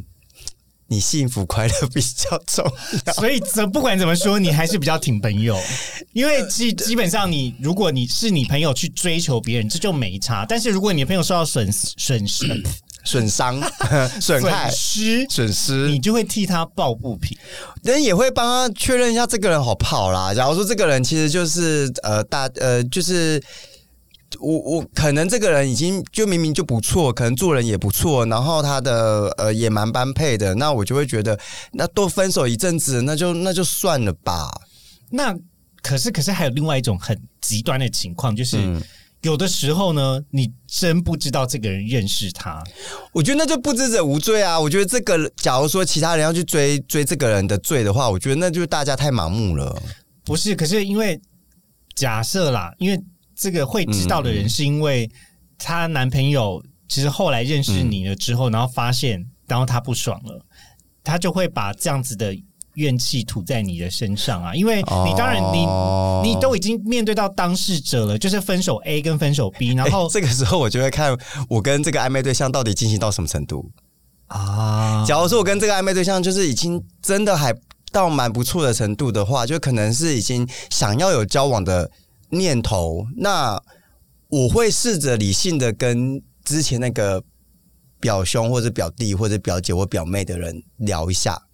[0.88, 2.64] 你幸福快乐比较重
[3.06, 3.12] 要。
[3.14, 5.58] 所以怎不管怎么说，你还是比较挺朋友，
[6.12, 10.44] 因为基基本上你如果你是你朋友去追求别人，这就没差。
[10.46, 12.46] 但是如果你的朋友受到损损失、
[13.04, 13.60] 损伤、
[14.20, 17.36] 损害损、失，损失，你就会替他抱不平。
[17.82, 20.34] 人也会帮他确认一下这个人好不好啦。
[20.34, 23.42] 假如说这个人其实就是呃大呃就是。
[24.40, 31.38] 我我可能这个人已经就明明就不错，可能做人也不错，然后他的呃也蛮般配的，那我就会觉得，
[31.74, 34.50] 那都分手一阵子，那就那就算了吧。
[35.10, 35.32] 那
[35.80, 38.82] 可是可是还有另外一种很极端的情况，就是、嗯
[39.24, 42.62] 有的时候呢，你真不知道这个人认识他，
[43.10, 44.60] 我觉得那就不知者无罪啊！
[44.60, 49.82] 我觉得这个，假如说其他人要去追追这个人的罪的话，我觉得那就是大家太盲目了。
[50.24, 50.54] 不是？
[50.54, 51.18] 可是因为
[51.94, 53.02] 假设啦，因为
[53.34, 55.10] 这个会知道的嗯人是因为
[55.56, 60.44] 她男朋友其实后来认识你了之后，然后发现，然后他不爽了，
[61.02, 62.36] 他就会把这样子的
[62.74, 64.54] 怨气吐在你的身上啊！
[64.54, 71.14] 因为你当然你、哦你都已经面对到当事者了，就是分手 A 跟分手 B，然后、欸这个时候我就会看
[71.48, 73.70] 我跟这个暧昧对象到底进行到什么程度。
[74.28, 77.54] 啊，假如说我跟这个暧昧对象就是已经真的还
[77.92, 81.90] 到蛮不错的程度的话，就可能是已经想要有交往的
[82.30, 83.60] 念头，那
[84.30, 87.22] 我会试着理性的跟之前那个
[88.00, 91.40] 表兄或者表弟或者表姐或表妹的人聊一下，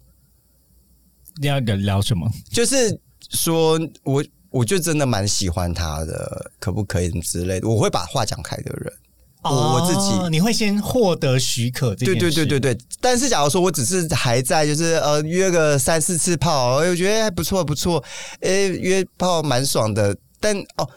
[1.41, 2.29] 要聊聊什么？
[2.49, 2.99] 就是
[3.31, 8.93] 说我我就真的蛮喜欢他的，可不可以之类的，我会把话讲开的人。
[9.43, 18.03] 我我自己哦你会先获得许可这对，对对对对，但是假如说我只是还在就是呃约个三四次炮，哎我觉得还不错不错，
[18.41, 20.87] 哎约炮蛮爽的，但哦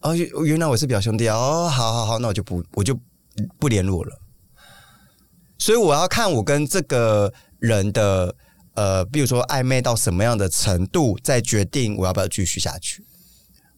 [0.00, 2.98] 哦原原来我是表兄弟哦，好好好，那我就不我就
[3.60, 4.18] 不联络了。
[5.56, 8.34] 所以我要看我跟这个人的
[8.74, 13.04] 呃，比如说暧昧到什么样的程度，再决定我要不要继续下去。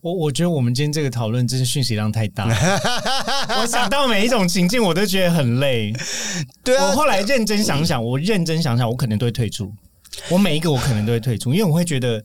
[0.01, 2.47] 我我觉得我们今天这个讨论真是讯息量太大，
[3.61, 5.93] 我想到每一种情境我都觉得很累。
[6.63, 9.73] 对啊，我后来认真想想，我认真想想，我可能都会退出。
[10.29, 12.23] 我每一个我可能都会退出，因为我会觉得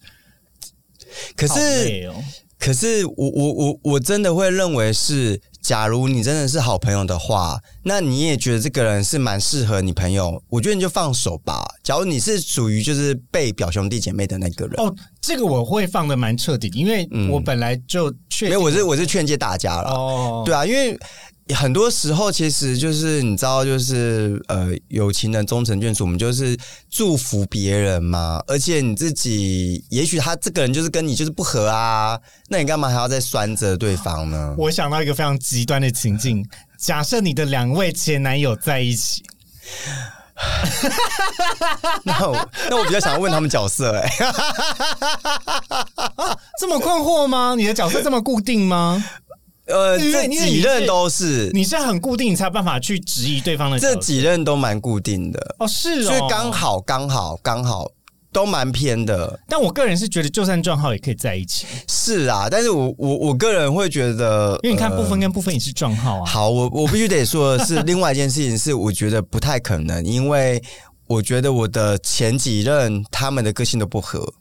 [1.36, 2.23] 可是哦。
[2.60, 11.63] 可是我我我我真的会认为是，假如你真的是好朋友的话，那你也觉得这个人是蛮适合你朋友，我觉得你就放手吧。
[11.84, 19.91] 假如你是属于就是被表兄弟姐妹的那个人，哦，这个我会放的蛮彻底，因为我本来就劝因为我是我是劝诫大家了。
[19.91, 20.97] 哦，对啊，因为
[21.56, 26.58] 很多时候其实就是你知道，就是呃，有情人终成眷属，我们就是
[26.89, 28.41] 祝福别人嘛。
[28.47, 34.56] 而且你自己，也许他这个人就是跟你就是不合啊，那你干嘛还要再拴着对方呢？
[34.58, 39.21] 我想到一个非常极端的情境，假设你的两位前男友在一起，
[42.06, 44.10] 那我那我比较想要问他们角色、哎，
[46.60, 47.56] 这么困惑吗？
[47.58, 49.04] 你的角色这么固定吗？
[49.65, 56.52] 呃，这几任都是，你是很固定，你才有办法去质疑对方的这几任都蛮固定的，哦，是哦，所以刚。
[56.52, 57.89] 好刚好刚好
[58.32, 59.39] 都蛮偏的。
[59.47, 66.26] 但我个人是觉得，就算撞号也可以在一起，是啊，但是我我我个人会觉得，因为你看呃部分跟部分也是撞号啊。
[66.26, 70.62] 好，我我必须得说的是， 另外一件事情是，我觉得不太可能，因为
[71.08, 74.32] 我觉得我的前几任他们的个性都不合。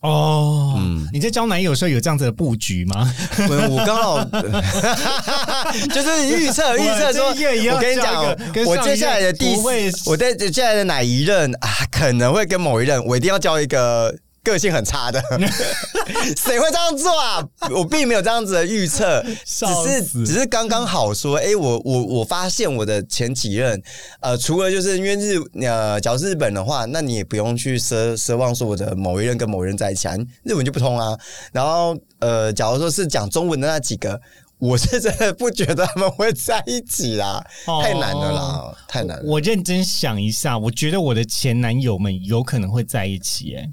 [0.00, 3.12] 哦，嗯你在交男友的时候有这样子的布局吗？
[3.48, 4.24] 我我刚好
[5.92, 8.24] 就是预测预测说，我跟你讲，
[8.66, 14.14] 我接下来的第不会我在接下来的哪一任啊，可能会跟某一任，我一定要交一个。
[14.42, 15.22] 个性很差的，
[16.36, 17.46] 谁会这样做啊？
[17.70, 23.80] 我并没有这样子的预测， 只是只是刚刚好说，哎、我我我发现我的前几任，
[24.20, 31.18] 呃，除了就是因为日呃，假如日本的话，那你也不用去奢奢望说我的某一任跟某一任在一起啊，日文就不通啊。
[31.52, 34.20] 然后呃，假如说是讲中文的那几个，
[34.58, 39.22] 我是真的不觉得他们会在一起啦，哦太难了啦，太难了。
[39.24, 43.68] 我认真想一下，我觉得我的前男友们有可能会在一起，哎，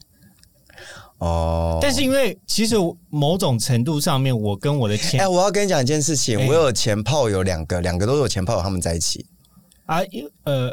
[1.20, 2.76] 哦，但是因为其实
[3.10, 9.26] 某种程度上面，我跟我的前哎、我要跟你讲一件事情，哎我有前炮友两个，两个都有前炮友，他们在一起。
[9.86, 10.72] 啊，因呃，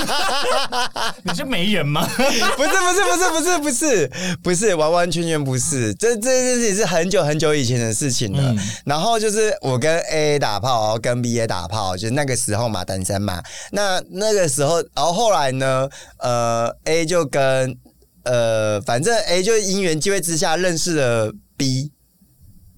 [1.22, 2.02] 你是媒人吗？
[2.16, 4.10] 不是不是不是不是不是
[4.42, 8.42] 不是完完全全不是，这这件事情是很久很久以前的事情了。
[8.42, 13.42] 嗯然后就是我跟 A 打炮，然后跟 B 也打炮，就是那个时候嘛，单身嘛。
[13.70, 17.76] 那那个时候，然后后来呢，呃，A 就跟
[18.24, 21.92] 呃，反正 A 就因缘机会之下认识了 B，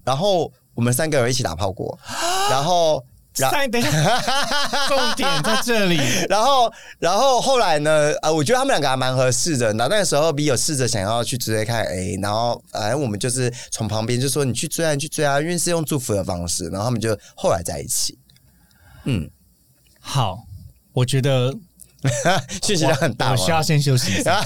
[0.03, 1.97] 然后我们三个人一起打炮过，
[2.49, 3.03] 然后。
[3.37, 4.21] 然后，等一下，
[4.87, 5.99] 重点在这里。
[6.29, 8.13] 然后，然后后来呢？
[8.21, 9.73] 呃，我觉得他们两个还蛮合适的。
[9.73, 16.69] 然后那个时候，B 有试着想要去追看 A，然后反正我们就是从旁边就说你去追啊，你去追啊，因为是用祝福的方式。
[16.69, 18.17] 然后他们就后来在一起。
[19.03, 19.29] 嗯，
[19.99, 20.37] 好，
[20.93, 21.53] 我觉得
[22.63, 24.43] 讯息量很大我吗需要先休息一下。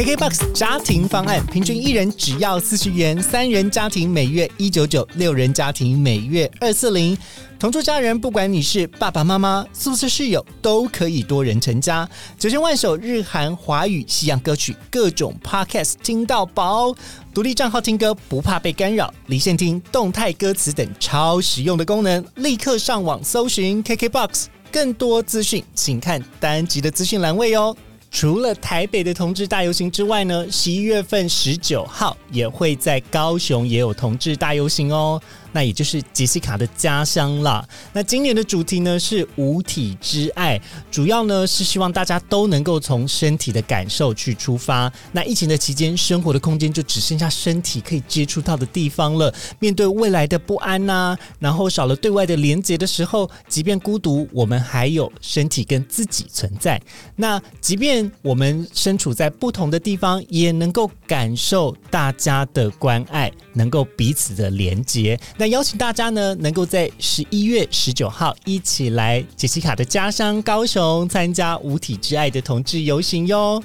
[0.00, 7.14] KKBOX 家庭方案，平均一人只要四十元，三人家庭每月一九九，六人家庭每月二四零。
[7.58, 12.08] 同住家人，不管你是爸爸妈妈、宿舍室友，都可以多人成家。
[12.38, 16.94] 九千万首日韩、华语、西洋歌曲，各种 Podcast 听到饱。
[17.34, 24.46] 独立账号听歌不怕被干扰，离线听、动态歌词等超实用的功能，立刻上网搜寻 KKBOX。
[24.72, 27.76] 更多资讯，请看单集的资讯栏位哦。
[28.10, 35.20] 除了台北的同志大游行之外呢，十一月份十九号也会在高雄也有同志大游行哦。
[35.52, 37.66] 那也就是杰西卡的家乡啦。
[37.92, 40.60] 那今年的主题呢是无体之爱，
[40.90, 44.92] 主要呢是希望大家都能够从身体的感受去出发。
[45.12, 49.32] 那疫情的期间，生活的空间就只剩下身体可以接触到的地方了。
[49.58, 56.80] 面对未来的不安呐、然后少了对外的连接的时候，即便孤独，我们还有身体跟自己存在。
[57.16, 65.18] 那即便我们身处在不同的地方，也能够感受大家的关爱，能够彼此的连接。
[65.40, 73.64] 那邀请大家呢，能够在十一月十九号一起来杰西卡的家乡高雄参加无体之爱的同志游行哟。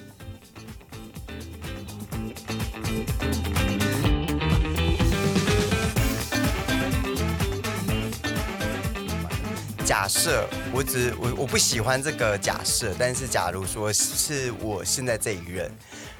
[9.83, 15.69] 假设我只我我不喜欢这个假设，但是假如说是我现在这一任，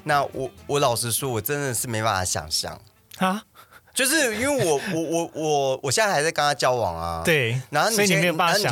[0.04, 2.78] 那我我老实说，我真的是没办法想象。
[3.16, 3.42] 啊，
[3.96, 7.22] 就是因为我 我我我我现在还在跟他交往啊，。
[7.24, 8.22] 对，然后你先所以你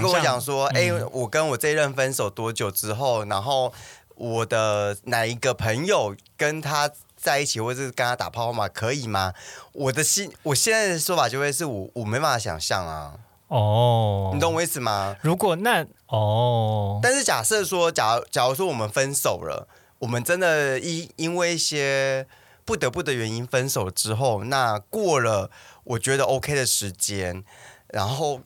[0.00, 0.40] 跟我讲。
[0.40, 3.72] 说，哎、我跟我这一任分手多久之后，然后
[4.16, 9.32] 我的哪一个朋友跟他在一起，或者是跟他打炮嘛，可以吗？
[9.72, 13.14] 我的心，我现在的说法就会是我我没办法想象啊，
[13.48, 15.16] 哦，你懂我意思吗？
[15.22, 19.66] 如果那哦，但是假设说，假如假如说我们分手了，
[20.00, 22.26] 我们真的因因为一些
[22.64, 25.50] 不得不的原因分手之后，那过了
[25.84, 27.44] 我觉得 OK 的时间，
[27.88, 28.40] 然后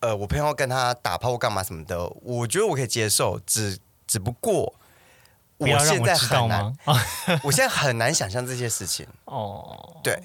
[0.00, 4.74] 呃，我朋友跟他打炮干嘛什么的，我觉得我可以接受，只只不过
[5.58, 6.76] 我现在很难，
[7.44, 9.06] 我现在很难想象这些事情。
[9.26, 10.18] 哦，对，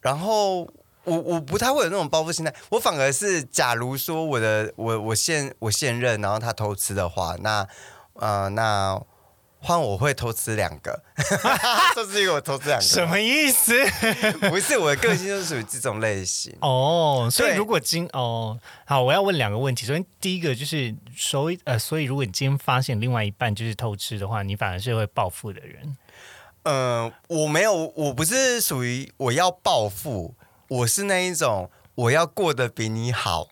[0.00, 0.62] 然后
[1.04, 7.66] 我我不太会有那种报复心态，我反而是，假如说我的我我现我现任，然后他偷吃的话，那
[8.14, 9.00] 呃那
[9.64, 11.00] 换我会偷吃两个，
[11.94, 13.72] 就是因为我偷吃两个，什么意思？
[14.50, 16.52] 不是我的个性就是属于这种类型。
[16.60, 19.86] 哦，所以如果今哦好，我要问两个问题。
[19.86, 25.96] 首先，第一个就是，所以呃，所以如果你今天发现另外一半就是偷吃的话，你反而是会报复的人。
[26.64, 30.34] 嗯、我没有，我不是属于我要报复，
[30.66, 33.48] 我是那一种我要过得比你好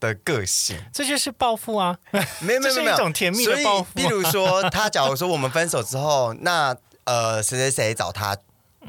[0.00, 0.78] 的个性。
[0.92, 1.96] 这就是报复啊！
[2.40, 8.36] 没有没有没有， 一种甜蜜的报复啊比如说，他假如说我们分手之后，那呃谁谁谁找他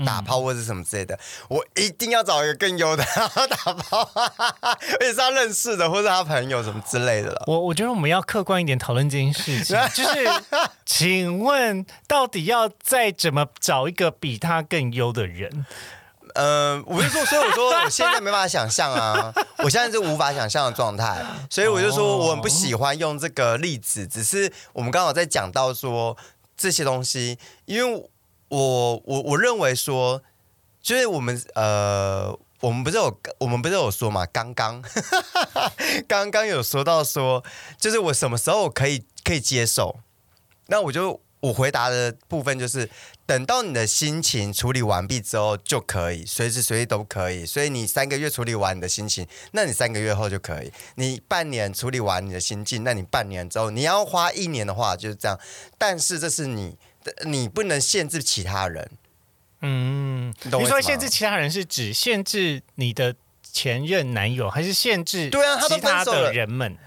[0.06, 1.18] 打炮或者什么之类的，
[1.50, 4.08] 我一定要找一个更优的打炮，
[4.62, 7.44] 而且是他认识的或者他朋友什么之类的了。
[7.48, 10.30] 我我觉得我们要客观一点讨论这件事情， 就是，
[10.86, 15.66] 请问到底要再怎么找一个比他更优的人？
[16.38, 26.16] 嗯、我就说，所以我说我现在没办法想象啊， 我现在是无法想象的状态，所以我就说我很不喜欢用这个例子，只是我们刚好在讲到说
[26.56, 28.10] 这些东西，因为
[28.50, 30.22] 我我我认为说，
[30.82, 32.38] 就是我们呃。
[32.60, 34.26] 我们不是有我们不是有说嘛？
[34.26, 34.84] 刚刚
[36.10, 37.44] 刚刚有说到说，
[37.80, 40.00] 就是我什么时候可以可以接受？
[40.66, 42.90] 那我就我回答的部分就是，
[43.28, 47.46] 等到你的心情处理完毕之后就可以，随时随地都可以。
[47.46, 50.72] 所以你三个月处理完你的心情，那你三个月后就可以。
[50.96, 55.38] 你半年处理完你的心境，那你半年之后你要花一年的话就是这样。
[55.78, 56.78] 但是这是你，
[57.26, 58.90] 你不能限制其他人。
[59.60, 63.14] 嗯，你说限制其他人是指限制你的
[63.44, 66.78] 前任男友，还是限制对啊他都其他的分手了人们？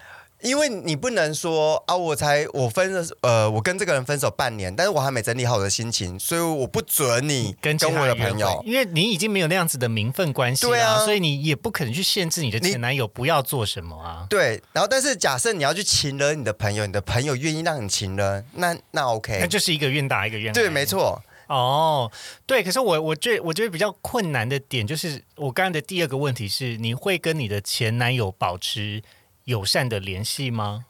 [0.43, 8.63] 因为你不能说啊，我才我分了，呃，我跟这个人分手半年，但是我还没整理好我的心情，所以我不准你跟我的朋友。
[8.65, 14.27] 因为你已经没有那样子的名分关系了、对啊所以你也不可能去限制你的前男友不要做什么啊。
[14.31, 20.55] 对，然后但是假设你要去情了你的朋友，你的朋友愿意让你情了，那那 OK，那就是一个愿打一个愿挨。
[20.55, 22.11] 对，没错，哦，
[22.47, 29.03] 对，可是我我觉我觉得比较困难的点就是，我刚刚的第二个问题是，你会跟你的前男友保持
[29.51, 30.87] 友善的联系吗？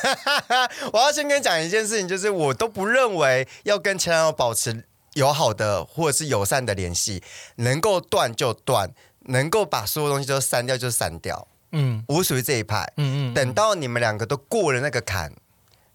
[0.92, 7.22] 我要先跟你讲一件事情，就是我都不认为要跟前男友保持友好的或者是友善的联系，
[7.56, 8.90] 能够断就断，
[9.26, 12.90] 能够把所有东西都删掉就删掉，嗯我属于这一派。
[12.96, 15.32] 嗯嗯，等到你们两个都过了那个坎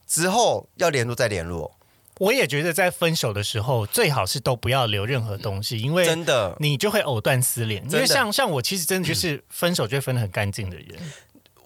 [0.05, 1.75] 之后，要联络再联络，
[2.19, 6.55] 我也觉得在分手的时候，最好是都不要留任何东西，因为真的。
[6.59, 7.84] 你就会藕断丝连。
[7.89, 10.99] 因为像像我其实真的就是分手就会分得很干净的人。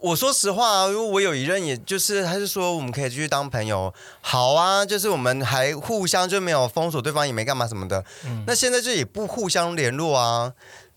[0.01, 8.03] 我说实话啊，因为我有一任，也就是他是说我们可以继续当朋友，好啊，就是我们还互相就没有封锁对方，也没干嘛什么的。
[8.45, 10.53] 那现在就也不互相联络啊。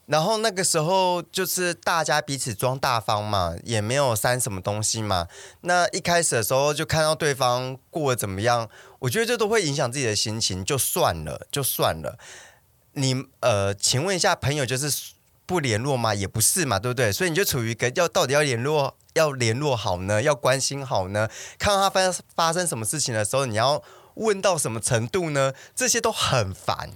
[0.06, 5.26] 然后那个时候就是大家彼此装大方嘛，也没有删什么东西嘛。
[5.60, 8.68] 那一开始的时候就看到对方过得怎么样，
[9.00, 12.18] 我觉得这都会影响自己的心情，就算了，就算了。
[12.94, 14.90] 你呃，请问一下，朋友就是
[15.48, 16.14] 不联络嘛？
[16.14, 17.10] 也不是嘛，对不对？
[17.10, 21.26] 所以你就处于一个要到底要联络，要联络好呢，要关心好呢。
[21.58, 23.82] 看到他发发生什么事情的时候，你要
[24.16, 25.54] 问到什么程度呢？
[25.74, 26.90] 这些都很烦。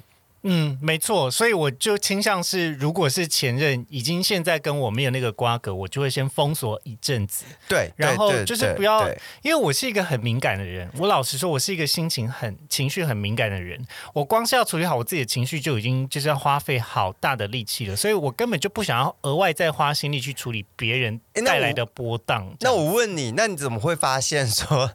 [0.44, 9.08] 嗯，没错，所以我就倾向是，如果是前任已经现在跟我没有那个瓜葛，我就会先封锁一阵子，对，然后就是不要
[9.42, 10.90] 因为我是一个很敏感的人。
[10.98, 13.80] 我老实说，我是一个心情很、情绪很敏感的人。
[14.12, 22.52] 我光是要处理好我自己的情绪，就已经就是要花费好大的力气了，所以我根本就不想要额外再花心力去处理别人带来的波荡。
[22.58, 24.92] 那我问你，那你怎么会发现说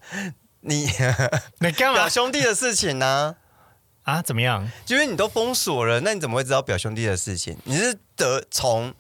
[0.59, 0.89] 你
[1.59, 3.05] 你干嘛兄弟的事情呢？
[3.05, 3.46] 啊？
[4.21, 4.69] 怎么样？
[4.87, 7.57] 因为你都封锁了，那你怎么会知道表兄弟的事情？
[7.65, 8.93] 你是得从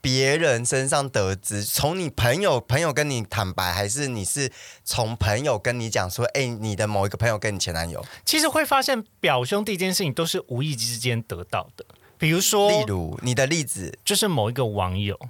[0.00, 4.52] 别人身上得知，从你朋友朋友跟你坦白，还是你是
[4.84, 8.04] 从朋友跟你讲说，哎、你的某一个朋友跟你前男友？
[8.24, 11.84] 其实会发现表兄弟这件事情都是无意之间得到的。
[12.18, 15.20] 比比如说，例如你的例子，就是某一个网友，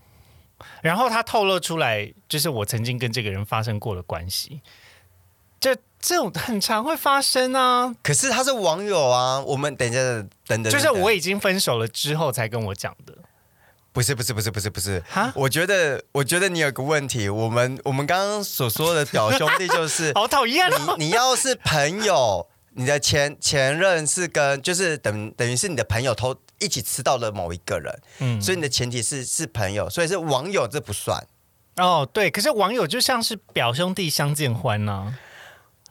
[0.80, 4.60] 然后他透露出来，就是我曾经跟这个人发生过的关系，
[5.58, 7.94] 这这种很常会发生啊。
[8.02, 9.98] 可是他是网友啊，我们等一下
[10.46, 13.14] 等等，就是我已经分手了之后才跟我讲的。
[13.90, 20.96] 不是不是不是不是不是哈，我觉得我觉得你有个问题，我们我们刚刚所说的表兄弟就是 好讨厌哦。
[20.98, 31.24] 你你要是朋友，你的前前任是跟就是等等于是你的朋友偷一起吃到了某一个人，嗯，所以你的前提是是朋友，所以是网友这不算。
[31.76, 35.14] 哦，对，可是网友就像是表兄弟相见欢呐、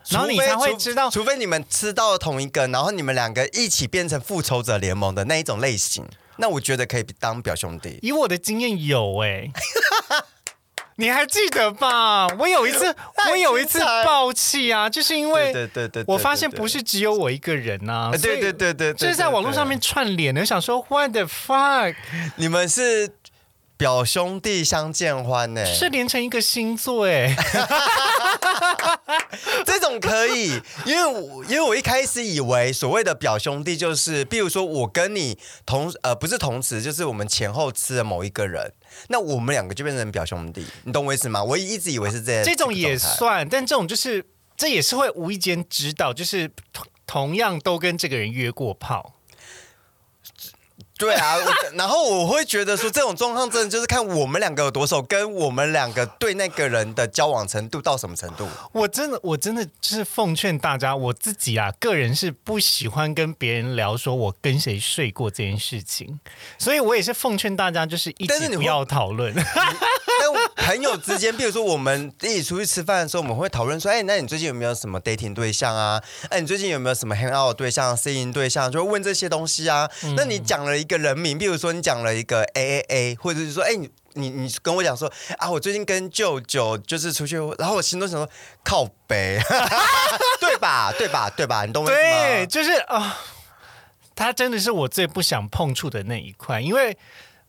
[0.09, 6.05] 然后你除非才会除知道除非你们吃到了同一个，然后你们两个一起变成复仇者联盟的那一种类型，
[6.37, 7.99] 那我觉得可以当表兄弟。
[8.01, 9.49] 以我的经验有哎、
[10.97, 12.27] 你还记得吧？
[12.37, 12.95] 我有一次，
[13.31, 21.95] 我有一次太精彩爆气啊，就是因为对对对对我发现不是只有我一个人呐、呃所以对对对对，对就是在网络上面串联的，我想说 what the fuck，
[22.35, 23.09] 你们是
[23.75, 27.35] 表兄弟相见欢呢、是连成一个星座哎、
[29.65, 38.71] 这种可以，因为我因为我一开始以为所谓的表兄弟就是，比如说我跟你同呃不是同时，就是我们前后吃的某一个人，
[39.09, 41.43] 那我们两个就变成表兄弟，你懂我意思吗？
[41.43, 44.23] 我一直以为是这样，这种也状态算，但这种就是
[44.55, 49.15] 这也是会无意间知道，就是同同样都跟这个人约过炮。
[50.97, 58.47] 对啊，我然后我会觉得说，这种状况真的就是看我们两个有多熟，跟我们两个对那个人的交往程度到什么程度。
[58.71, 66.19] 我真的，我真的就是奉劝大家，我自己啊，个人是不喜欢跟别人聊说我跟谁睡过这件事情，
[66.57, 69.33] 所以我也是奉劝大家，就是一但是你会起不要讨论。
[70.19, 76.01] 但 朋友之间，比如说我们一起出去吃饭的时候，我们会讨论说，哎，那你最近有没有什么 dating 对象啊？
[76.29, 78.71] 哎，你最近有没有什么 hang out 的对象、C 对象？
[78.71, 79.89] 就会问这些东西啊。
[80.15, 88.29] 那你讲了一个人名，比如说你讲了一个 A A A，或者是说，哎，你你你跟我讲说啊，我最近跟舅舅就是出去，然后我心中想说
[88.63, 89.39] 靠北，
[90.41, 90.91] 对吧？
[90.91, 91.29] 对吧？
[91.29, 91.65] 对吧？
[91.65, 92.23] 你懂我意思吗？
[92.25, 93.17] 对，就是啊、
[94.13, 96.97] 他真的是我最不想碰触的那一块，因为。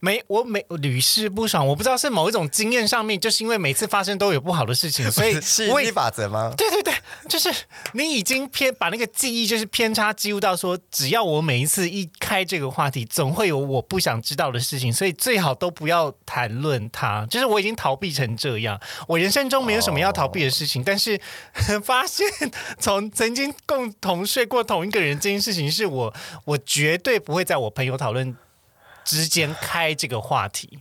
[0.04, 6.52] 没，我每屡试不爽，我不知道是某一种经验上面，就是因为每次发生都有不好的事情，所以 我也吸引力法则吗？
[6.58, 6.92] 对对对，
[7.26, 7.50] 就是
[7.94, 17.26] 你已经偏把那个记忆就是偏差记录到说，只要我每一次一开这个话题，总会有我不想知道的事情，所以最好都不要谈论它。
[17.30, 18.78] 就是我已经逃避成这样，
[19.08, 21.18] 我人生中没有什么要逃避的事情，但是
[21.82, 22.26] 发现
[22.78, 28.36] 从曾经共同睡过同一个人这件事情，是我我绝对不会在我朋友讨论
[29.04, 30.80] 之间开这个话题。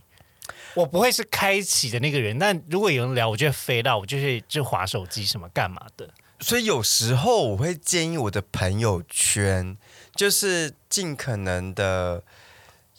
[0.74, 6.12] 我不会是开启的那个人，但如果有人聊，我就会飞到，我就是就划手机什么干嘛的。
[6.40, 9.78] 所以有时候我会建议我的朋友圈，
[10.16, 12.24] 就是尽可能的，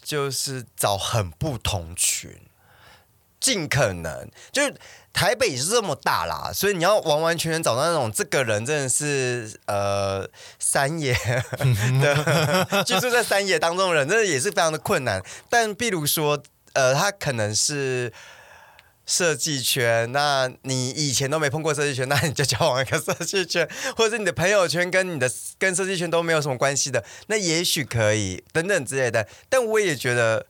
[0.01, 2.31] 就是找很不同群，
[3.39, 4.75] 尽可能就是
[5.15, 11.15] 台北也是这么大啦，所以你要完完全全找到那种这个人真的是呃三爷
[12.01, 15.23] 的 居住在山野当中的人，真的也是非常的困难。
[15.49, 16.43] 但譬如说，
[16.73, 18.11] 呃，他可能是。
[19.07, 29.27] 设计圈，那你以前都没碰过设计圈，那你就交往一个设计圈，或者是你的朋友圈跟你的跟设计圈都没有什么关系的，那也许可以等等之类的。
[29.47, 30.47] 但我也觉得，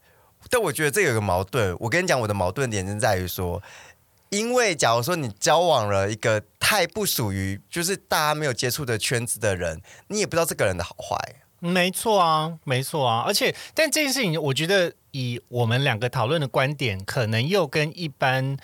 [0.49, 1.75] 但我觉得这有个矛盾。
[1.81, 3.61] 我跟你讲，我的矛盾点就在于说，
[4.35, 11.17] 因为假如说你交往了一个太不属于就是大家没有接触的圈子的人，你也不知道这个人的好坏。
[11.59, 18.57] 没错啊，没错啊，而且但这件事情，我觉得以我们两个讨论的观点，可能又跟一般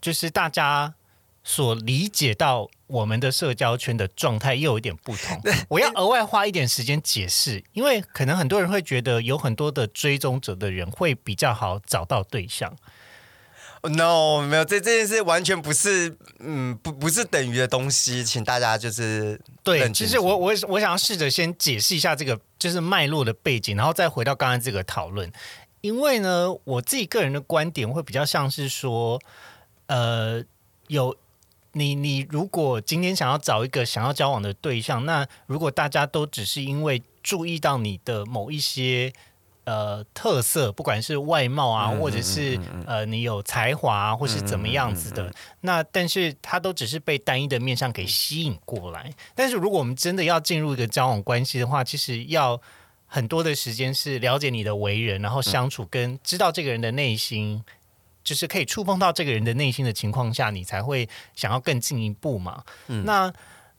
[0.00, 0.94] 就是大家
[1.42, 5.42] 所理解到我们的社交圈的状态又有一点不同。
[5.68, 12.74] 我要额外花一点时间解释，因为可能很多人会觉得有很多的追踪者的人会比较好找到对象。
[13.88, 25.30] No，没有这这件事完全不是，嗯，不不是等于的东西，请大家就是对，其实我我我想要试着先解释一下这个就是脉络的背景，然后再回到刚才这个讨论。
[25.82, 29.20] 因为呢，我自己个人的观点会比较像是说，
[29.86, 30.42] 呃，
[30.88, 31.16] 有
[31.72, 39.12] 你你如果今天想要找一个想要交往的对象，那如果大家都只是因为注意到你的某一些
[39.66, 49.12] 呃特色，不管是外貌啊，嗯或者是呃你有才华啊，或是怎么样子的，那但是他都只是被单一的面向给吸引过来。
[49.34, 52.58] 但是如果我们真的要进入一个交往关系的话，其实要
[53.06, 57.62] 很多的时间是了解你的为人，然后相处跟知道这个人的内心。
[58.24, 62.64] 就是可以触碰到这个人的内心的情况下，你才会想要更进一步嘛。
[63.04, 63.32] 那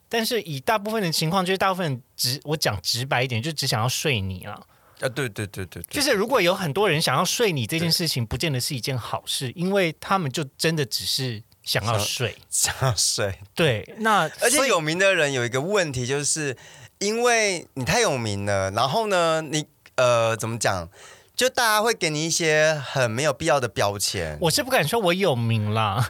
[0.07, 4.53] 但是以大部分的情况，就是大部分直我讲直白一点，就只想要睡你了。
[4.53, 4.61] 啊，
[4.99, 12.35] 对对对对对，就是如果有很多人想要睡你这件事情，不见得是一件好事，因为他们就真的只是想要睡。
[12.49, 13.37] 想要睡。
[13.53, 16.57] 对， 那而且有名的人有一个问题，就是
[16.99, 20.89] 因为你太有名了，然后呢，你呃怎么讲？
[21.38, 24.35] 就大家会给你一些很没有必要的标签。
[24.41, 26.09] 我是不敢说我有名啦，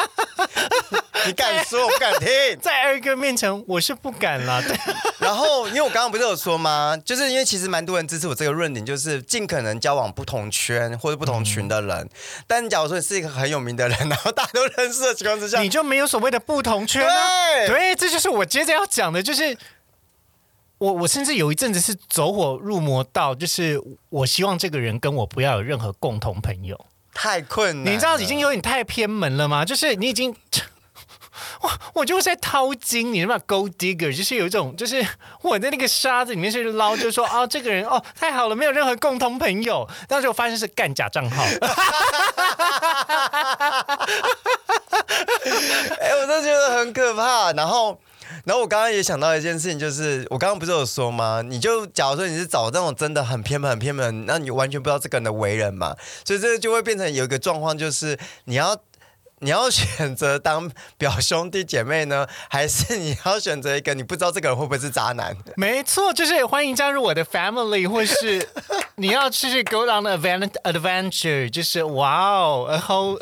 [1.24, 2.28] 你敢说，我不敢听。
[2.60, 4.60] 在二哥面前我是不敢啦。
[4.60, 4.76] 对，
[5.26, 6.94] 然后，因为我刚刚不是有说吗？
[7.02, 12.06] 就是因为其实蛮多人支持我这个论点，就是尽可能交往不同圈或者不同群的人。
[12.46, 17.14] 但假如说你是一个很有名的人，然后大家都认识的情况之下，你就没有所谓的不同圈啊。
[17.66, 19.56] 对对，这就是我接着要讲的，就是
[20.78, 26.86] 我我甚至有一阵子是走火入魔到，就是我希望这个人跟我不要有任何共同朋友。
[27.14, 29.64] 太困你知道已经有点太偏门了吗？
[29.64, 30.36] 就是你已经。
[31.60, 35.06] 我我就是在掏金，你知道吗？Gold digger 就是有一种，就是
[35.42, 39.86] 我在那个沙子里面去捞，就是说啊，这个人哦太好了，没有任何共同朋友。
[40.08, 41.42] 但是我发现是干假账号，
[46.00, 47.52] 哎、我都觉得很可怕。
[47.52, 47.98] 然后，
[48.44, 51.42] 然后我刚刚也想到一件事情，就是我刚刚不是有说吗？
[51.42, 58.76] 你就假如说你是找那种真的很偏门、很偏门，那你完全不知道这个人的为人嘛，所以这个就会变成有一个状况，就是你要。
[59.46, 60.68] 你要选择当
[60.98, 65.36] 表兄弟姐妹呢，还是你要选择一个你不知道这个人会不会是渣男？
[65.54, 68.44] 没错，就是欢迎加入我的 family，或是
[68.96, 73.20] 你要去去 go down the advent adventure，就是哇哦，a whole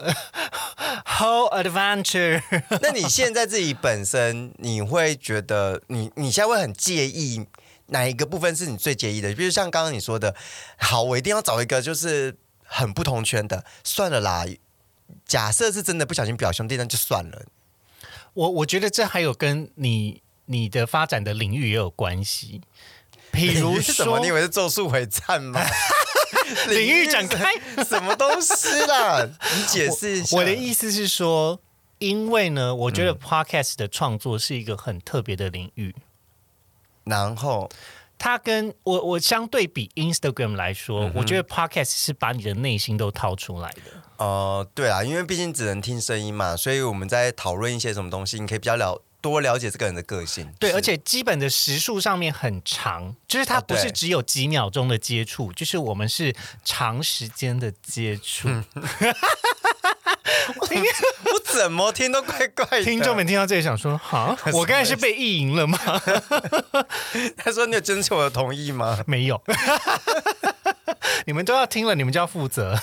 [1.05, 2.43] whole adventure。
[2.81, 7.45] 那你现在自己本身，你会觉得你你现在会很介意
[7.89, 9.35] 哪一个部分是你最介意的？
[9.35, 10.35] 比如像刚刚你说的，
[10.79, 14.47] 好，我一定要找一个就是很不同圈的，算了啦。
[15.27, 17.47] 假设是真的不小心表兄弟，那就算了。
[18.35, 22.61] 我我觉得这还有跟你你的发展的领域也有关系，
[23.31, 24.17] 比如是 什么？
[24.17, 25.61] 说你以为是咒术回战吗？
[26.69, 27.53] 领域展开。
[27.85, 29.25] 什么东西啦？
[29.57, 30.37] 你解释一下。
[30.37, 31.61] 我的意思是说，
[31.99, 35.95] 因为呢，我嗯觉得 podcast 的创作是一个很特别的领域。
[37.05, 37.71] 然后
[38.25, 43.83] 它跟我我相对比 Instagram 来说，我觉得 podcast 是把你的内心都掏出来的。
[44.17, 50.51] 呃，对啊，因为毕竟只能听声音嘛，所以我们在讨论一些什么东西，你可以比较了多了解这个人的个性。
[50.59, 58.49] 对，而且基本的时数上面很长，就是它哦不是只有几秒钟的接触，就是我们是长时间的接触。
[58.49, 58.65] 嗯
[60.61, 62.85] 我怎么听都怪怪的。
[62.85, 65.79] 听众们听到这里想说：哈， 我刚才是被意淫了吗？
[67.37, 69.41] 他说：“你有征求我的同意吗没有。
[71.27, 72.79] 你们都要听了，你们就要负责。？”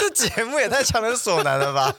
[0.00, 1.94] 这节目也太强人所难了吧？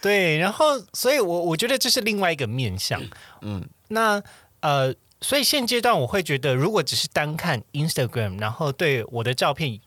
[0.00, 3.02] 对，然后，所以我我觉得这是另外一个面向。
[3.40, 4.22] 嗯，那
[4.60, 9.80] 呃，所以现阶段我会觉得，如果只是单看 Instagram，然后对我的照片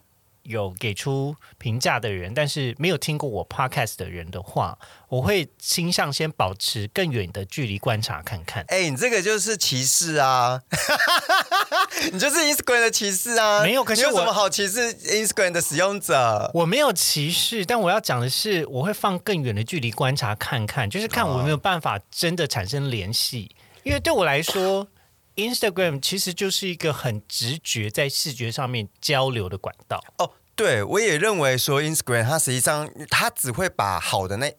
[0.43, 4.77] 有给出评价的人，但是没有听过我 Podcast 的人的话，
[5.09, 8.63] 我会倾向先保持更远的距离观察看看。
[8.67, 10.61] 哎、你这个就是歧视啊！
[12.11, 13.61] 你就是 Instagram 的歧视啊！
[13.63, 16.49] 没有可是有什么好歧视 Instagram 的使用者？
[16.53, 23.55] 我没有歧视，但我要讲的是，我会放更远的距离观察看看，就是看我有没有办法真的产生联系。
[23.83, 24.87] 因为对我来说
[25.49, 30.03] ，Instagram 其实就是一个很直觉在视觉上面交流的管道。
[30.17, 34.53] 哦，对，我也认为说 Instagram 它实际上它只会把好的那。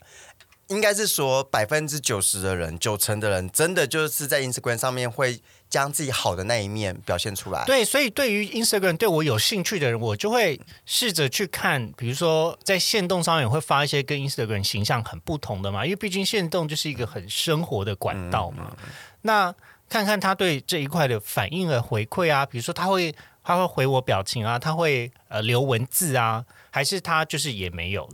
[0.69, 7.63] 应该是说百分之九十的人，九成的人真的就是在 Instagram 上面会将自己好的那一面表现出来。
[7.67, 18.75] 对，所以对于 Instagram 对我有兴趣的人，我就会试着去看，比如说在线动上面会发一些跟 Instagram 形象很不同的嘛，因为毕竟线动就是一个很生活的管道嘛。
[19.23, 19.55] 那
[19.93, 23.15] 看看他对这一块的反应和回馈啊，比如说他会
[23.45, 28.09] 他会回我表情啊，他会呃留文字啊，还是他就是也没有。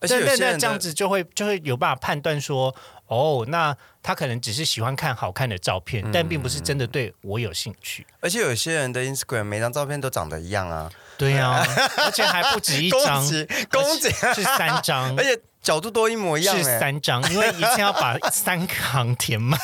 [0.00, 2.74] 而且有那这样子就会就会有办法判断说，
[3.06, 8.04] 哦，那他可能只是喜欢看好看的照片，但并不是真的对我有兴趣。
[8.20, 11.62] 而且有些人的 Instagram 每张照片都长得一样啊，对啊、
[12.04, 16.80] 而且还不止一张攻，击攻击，是三张 而，且角度都一模一样、是欸。
[16.80, 19.60] 三张， 因为一定要把三行填满。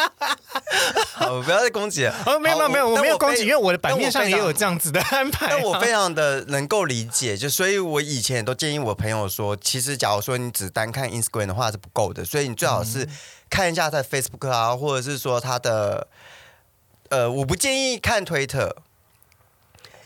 [1.14, 2.14] 好，我不要再攻击了。
[2.26, 5.48] 哦，没有没有没有，我没有攻击，因为我的版面上也有这样子的安排、啊。
[5.50, 13.08] 但我非常的能够理解，就所以，我以前也都建议我朋友说，其实假如说你只单看 Instagram 的话是不够的，所以你最好是
[13.48, 16.06] 看一下他的 Facebook 啊，或者是说他的，
[17.08, 18.76] 呃，我不建议看推特，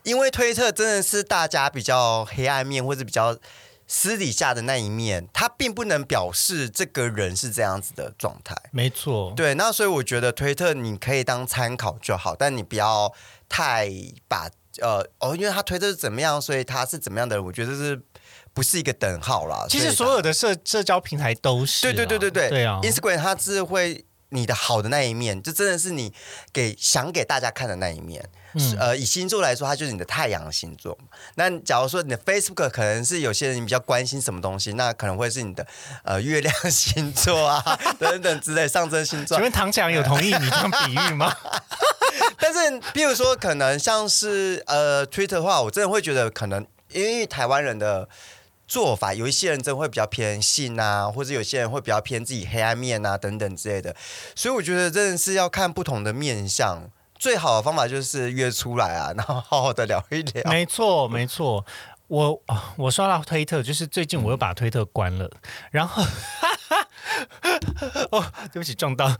[0.02, 3.36] 因为推特真的是大家比较黑暗面或者比较
[3.86, 8.56] 私底下的那一面，他并不能表示这个人是这样子的状态。
[8.72, 13.12] 没错，对，那所以我觉得推特你可以当参考就好，但你不要
[13.48, 13.90] 太
[14.26, 14.48] 把
[14.80, 18.00] 呃哦，因为他推特是怎么样，所以他是怎么样的人，我觉得是
[18.52, 19.66] 不是一个等号啦。
[19.68, 26.12] 其实所有的社社交平台都是，对对对对对对啊，Instagram 它是会你的好的那一面，就真的是你
[26.52, 28.28] 给想给大家看的那一面。
[28.58, 30.96] 是呃，以星座来说，它就是你的太阳星座。
[31.34, 35.66] 那假如说你的 Facebook 可能是有些人比较关心什么东西，那可能会是你的
[36.02, 37.62] 呃月亮 星座啊
[37.98, 39.42] 等等之类上升星座请。
[39.42, 41.34] 问唐强有同意你这样比喻吗？
[42.38, 48.08] 但是，比如说，可能像是呃 Twitter 的话，我真的会觉得可能因为台湾人的
[48.68, 53.96] 做法，有一些人真的会比较偏性啊，或者有些人会比较偏自己黑暗面啊等等之类的，
[54.36, 56.88] 所以我觉得真的是要看不同的面相。
[57.24, 60.50] 最好的方法就是约出来啊，然后好好的聊一聊。
[60.50, 61.64] 没错，没错。
[62.08, 65.30] 我啊我刷到推特，就是最近我又把推特关了，
[65.70, 66.02] 然后，
[68.12, 68.22] 哦，
[68.52, 69.10] 对不起，撞到，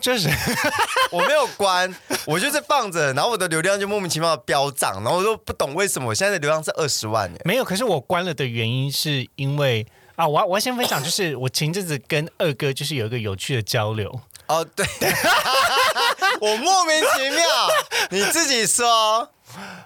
[0.00, 0.30] 就是
[1.12, 1.94] 我没有关，
[2.24, 7.42] 我就是放着，然后我的流量就莫名其妙的飙涨，然后我都不懂为什么我现在的流量是二十万耶。
[7.44, 7.62] 没有。
[7.64, 9.86] 可是我关了的原因是因为
[10.16, 14.18] 啊，我要我要先分享，就是我前阵子跟二哥就是有一个有趣的交流，
[14.50, 14.84] 哦，对，
[16.40, 17.46] 我莫名其妙，
[18.10, 19.30] 你自己说。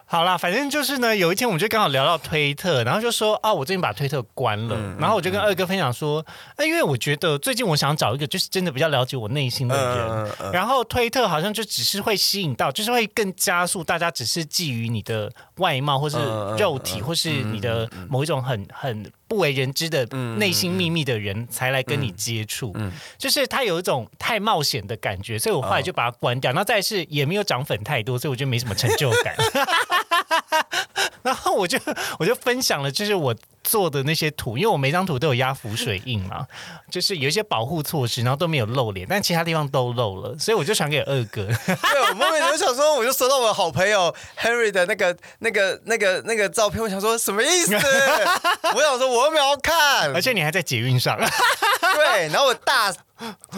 [0.06, 6.24] 好啦，反正就是呢，有一天我们就刚好聊到推特，然后就说啊，我最近把推特关了，嗯然后我就跟二哥分享说，
[6.56, 16.16] 哎、因为我觉得最近我想找一个就是真的比较了解我内心的人，然后推特好像就只是会吸引到，就是会更加速大家只是觊觎你的外貌或是
[16.58, 20.04] 肉体，或是你的某一种很很不为人知的
[20.36, 22.92] 内心秘密的人才来跟你接触，嗯。
[23.18, 26.52] 就是他有一种太冒险的感觉，所以我后来就把它关掉。
[26.52, 29.34] 然后再是也没有涨粉太多，所以我觉得没什么成就感。
[31.22, 31.78] 然后我就
[32.18, 36.46] 我就分享了，就是我做的那些图，因为我每张图都有压浮水印嘛，
[36.90, 41.46] 就是有一些保护措施，然后都没有露脸，但其他地方都露了，所以我就传给二哥。
[41.66, 47.74] 对，我莫名我想说，我就收到我的好朋友 Henry 的那个、那个、那个、那个照片，我想说什么意思？
[48.74, 52.92] 我想说我又没有要看而，且你还在捷运上，对，然后我大，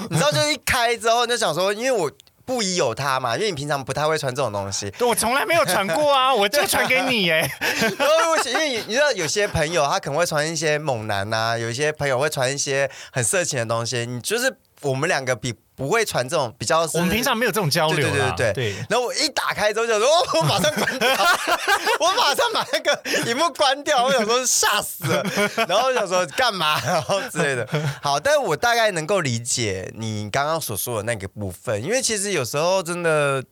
[0.08, 2.10] 你知道，就是一开之后就想说，因为我
[2.46, 7.40] 不疑有他嘛，因为你平常不太会穿这种东西， 我从来没有穿过啊， 我就传给你哎。
[7.98, 21.08] 然后我因为你知道有些朋友他可能会穿一些猛男呐、有一些朋友会穿一些很色情的东西，你就是我们两个比不会传这种比较，我们平常没有这种交流啦，对对对对然后我一打开之后就说，哦，我马上关掉，
[22.00, 24.04] 我马上把那个荧幕关掉。
[24.04, 25.22] 我想说吓死了，
[25.68, 27.68] 然后我想说干嘛，然后之类的。
[28.02, 33.44] 好，但是我大概能够理解你刚刚所说的那个部分，因为其实有时候真的。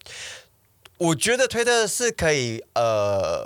[0.97, 3.45] 我觉得推特是可以，呃，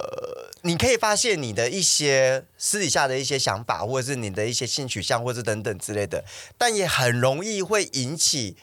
[0.63, 6.23] 你可以发现你的一些私底下的一些想法，或者是你的一些性取向，或者是等等之类的，
[6.59, 8.55] 但也很容易会引起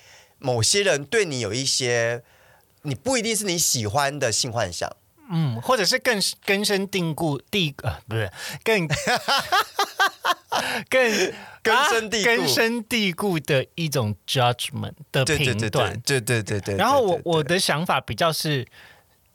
[0.46, 2.22] 某些人对你有一些
[2.84, 4.89] 你不一定是你喜欢的性幻想。
[5.28, 8.32] 嗯，或者是更 根深蒂固地呃，不是
[8.64, 8.88] 更
[10.88, 11.02] 更
[11.68, 16.22] 根深蒂固啊根深蒂固的一种 judgment 的对对对评断对。
[16.22, 16.76] 对对对对。
[16.78, 18.66] 然后我我的想法比较是。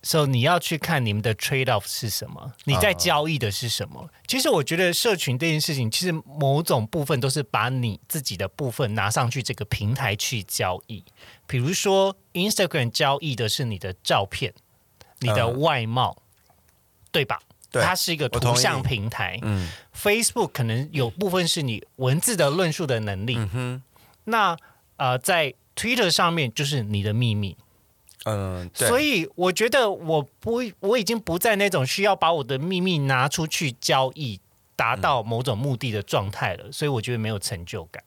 [0.03, 2.53] So 你要去看你们的 trade off 是什么？
[2.65, 4.09] 你在交易的是什么？
[4.27, 11.05] 其实我觉得社群这件事情，其实某种部分都是把你自己的部分拿上去这个平台去交易。
[11.47, 14.55] 比如说 Instagram 交易的是你的照片、
[15.19, 16.23] 你的嗯外貌，
[17.11, 17.41] 对吧？
[17.71, 19.39] 对它是一个图像平台。
[19.43, 23.37] 嗯 Facebook 可能有部分是你文字的论述的能力。
[23.37, 23.83] 嗯哼
[24.25, 24.57] 那
[24.97, 27.57] 呃，在 Twitter 上面就是你的秘密。
[28.25, 34.41] 嗯，对所以我觉得我不，我已经不在那种需要把我的秘密拿出去交易，
[34.77, 36.71] 达到某种目的的状态了。
[36.71, 38.03] 所以我觉得没有成就感，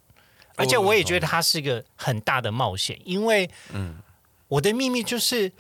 [0.56, 3.98] 而且我也觉得它是一个很大的冒险，因为嗯
[4.48, 5.52] 我的秘密就是。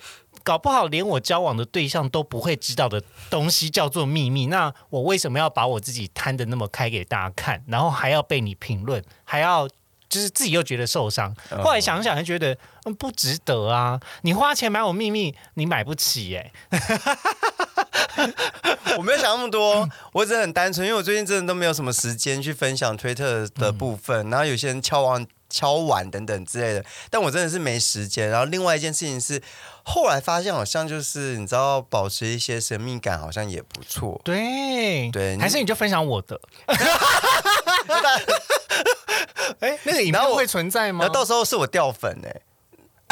[0.41, 9.69] 搞不好连我交往的对象都不会知道的东西叫做秘密，那我为什么要把我自己摊的那么开给大家看，然后还要被你评论，还要
[10.13, 11.35] 就是自己又觉得受伤？
[11.63, 12.55] 后来想想就觉得
[12.85, 13.99] 嗯不值得啊！
[14.21, 16.51] 你花钱买我秘密，你买不起耶、
[18.95, 28.29] 我没有想那么多，我只是很单纯，因为我最近真的都没有什么时间去分享推特的部分，然后有些人敲完敲碗等等之类的，但我真的是没时间。
[28.29, 29.41] 然后另外一件事情是，
[29.83, 34.21] 后来发现好像就是你知道，保持一些神秘感好像也不错。
[34.23, 36.39] 对对还是你就分享我的？
[39.59, 41.13] 哎、那个影片会存在吗然后？
[41.13, 42.41] 到时候是我掉粉哎、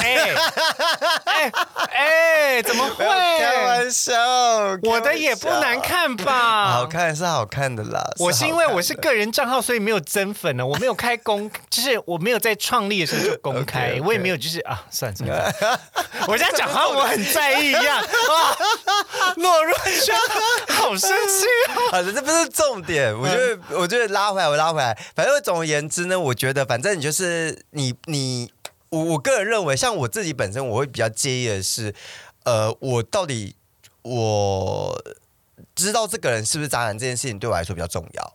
[0.02, 0.36] 哎
[1.26, 1.52] 哎
[1.92, 3.06] 哎，怎么会？
[3.06, 4.14] 开玩笑，
[4.84, 6.72] 我的也不难看吧？
[6.72, 8.04] 好看是好看的啦。
[8.20, 10.66] 我是因为我是个个人账号，所以没有增粉呢。
[10.66, 15.80] 我没有开公， 就是我没有在创立的时候就公开我也没有就是啊，算了算了， 算
[16.28, 18.58] 我这样讲好像我很在意一样啊。
[19.38, 20.16] 诺若轩
[20.70, 21.46] 好生气
[21.76, 21.92] 哦。
[21.98, 23.14] 啊，这不是重点。
[23.18, 24.98] 我觉得，我觉得拉回来，我拉回来。
[25.16, 28.52] 反正总而言之呢，我觉得，反正你就是你你
[28.92, 31.94] 我我个人认为，像我自己本身，我会比较介意的是，
[32.44, 33.56] 呃，我到底
[34.04, 35.02] 我
[35.74, 38.34] 知道这个人是不是渣男这件事情对我来说比较重要。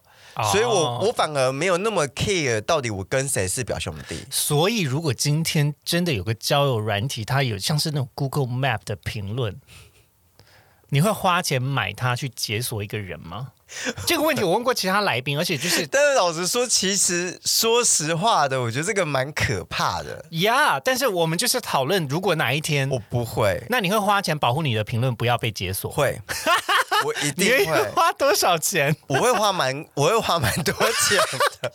[0.53, 4.19] 所以我哦我反而没有那么 care 到底我跟谁是表兄弟。
[4.31, 9.59] 所以，如果今天真的有个交友软体，它有像是那种 Google Map 的评论，
[10.91, 13.53] 你会花钱买它去解锁一个人吗？
[14.07, 20.25] 这个问题我问过其他来宾，而且就是 但是老实说，其实说实话的，我觉得这个蛮可怕的。
[20.31, 25.91] 呀但是我们就是讨论，如果哪一天我，不会，那你会花钱保护你的评论不要被解锁？
[25.91, 26.21] 会，
[27.05, 27.91] 我一定会。
[27.91, 28.95] 花多少钱？
[29.09, 31.19] 我会花蛮，我会花蛮多钱
[31.61, 31.73] 的。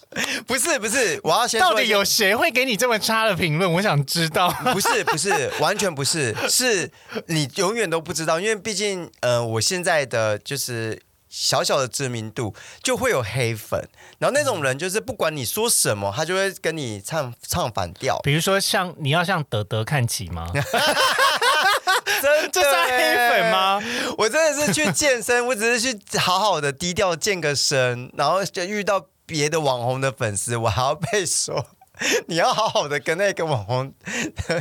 [0.47, 3.71] 不是不是，我要先到底有谁会给你这么差的评论？
[3.73, 4.49] 我想知道。
[4.73, 6.89] 不是不是，完全不是，是
[7.27, 11.01] 你永远都不知道，因为毕竟呃，我现在的就是。
[11.31, 12.53] 小小的知名度
[12.83, 13.87] 就会有黑粉，
[14.19, 20.45] 然后那种人就是不管你说什么，他就会跟你唱唱反调，比如说像你要向德德看齐吗？
[22.21, 23.81] 真的这算黑粉吗？
[24.17, 31.65] 我真的是去健身，我只是去好好的低调健个身，然后就遇到别的网红的粉丝，我还要被说
[32.27, 33.93] 你要好好的跟那个网红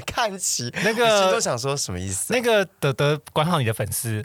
[0.06, 0.72] 看齐。
[0.84, 2.32] 那个都想说什么意思？
[2.32, 4.22] 那个德德管好你的粉丝，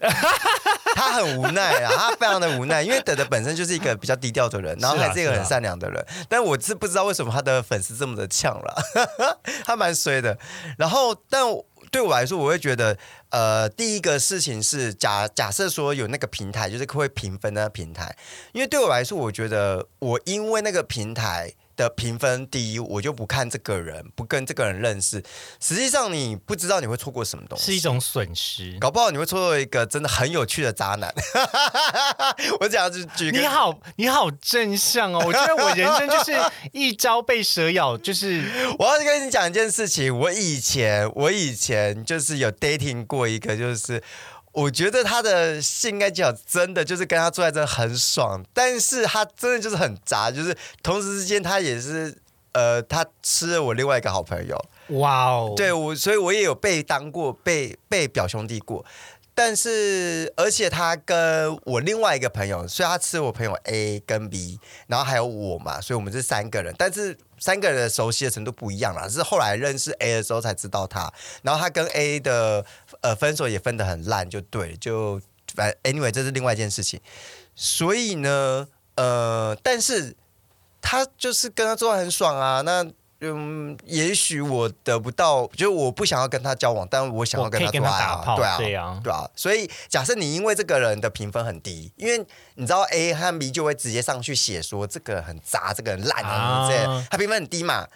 [0.95, 8.75] 他很无奈啊，他非常的无奈，因为德德本身就是一个比较低调的人，然后还是一个很是啊是啊善良的人，但我是不知道为什么他的粉丝这么的呛了，
[9.65, 10.37] 他蛮衰的。
[10.77, 11.43] 然后，但
[11.91, 12.97] 对我来说，我会觉得，
[13.29, 18.15] 呃，第一个事情是假假设说有那个平台，就是会评分的那个平台，
[18.53, 21.53] 因为对我来说，我觉得我因为那个平台。
[21.75, 25.23] 的评分第一，我就不看这个人，不跟这个人认识。
[25.59, 28.77] 实际上，你不知道你会错过什么东西，是一种损失。
[28.79, 31.13] 搞不好你会错过一个真的很有趣的渣男。
[32.59, 35.23] 我讲是举个你好，你好正向哦！
[35.25, 36.31] 我觉得我人生就是
[36.71, 38.43] 一朝被蛇咬，就是
[38.79, 44.01] 我要跟你讲一件事情，我以前我以前就是有 dating 过一个，就是
[44.55, 52.17] 我觉得他的性爱技巧真的就是跟他做爱真的很爽，但是他真的就是很杂，就是同时之间他也是
[52.53, 54.57] 呃，他吃了我另外一个好朋友，
[54.97, 55.53] 哇哦！
[55.57, 58.85] 对我，所以我也有被当过被被表兄弟过。
[59.37, 64.57] 但是，而且他跟我另外一个朋友，所以他吃我朋友 A 跟 B，
[64.87, 66.73] 然后还有我嘛，所以我们是三个人。
[66.77, 71.11] 但是三个人的熟悉的程度不一样啦，是后来认识 A 的时候才知道他。
[71.41, 72.65] 然后他跟 A 的
[73.01, 75.21] 呃分手也分得很烂，就对，就
[75.53, 77.01] 反正 anyway 这是另外一件事情。
[77.53, 80.15] 所以呢，呃，但是
[80.81, 82.89] 他就是跟他做得很爽啊，那。
[83.21, 89.29] 嗯，也许我得不到，就是我不想要跟他交往，但我想要跟他做爱啊，对啊，对啊对啊。
[89.35, 97.87] 所以假设你因为这个人的评分很低，因为你知道 A 和 B 就会直接上去写说这个人很渣，这个很烂啊这他评分很低嘛，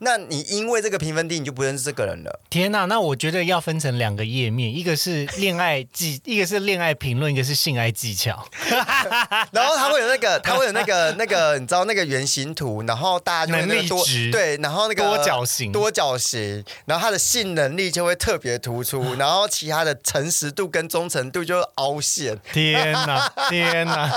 [0.00, 2.40] 那你因为这个评分低，你就不认识这个人了。
[2.50, 8.46] 天呐，那我觉得要分成两个页面，一个是恋爱技， 一个是恋爱评论，一个是性爱技巧。
[9.52, 24.10] 然后他会有那个，他会有那个那个，你知道那个圆形图，然后大家就会那能个多对，然后那个多角形多角形，然后他的性能力就会特别突出， 然后其他的诚实度跟忠诚度就会凹陷，天呐，天呐！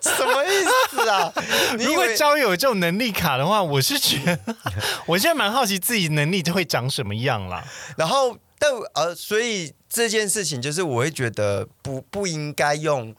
[0.00, 0.48] 什么意
[0.90, 1.32] 思啊？
[1.76, 4.55] 你如果交友这种能力卡的话，我是觉得，
[5.06, 7.64] 我现在蛮好奇自己能力就会长什么样啦。
[7.96, 13.14] 然后但呃，所以这件事情就是我会觉得不不应该用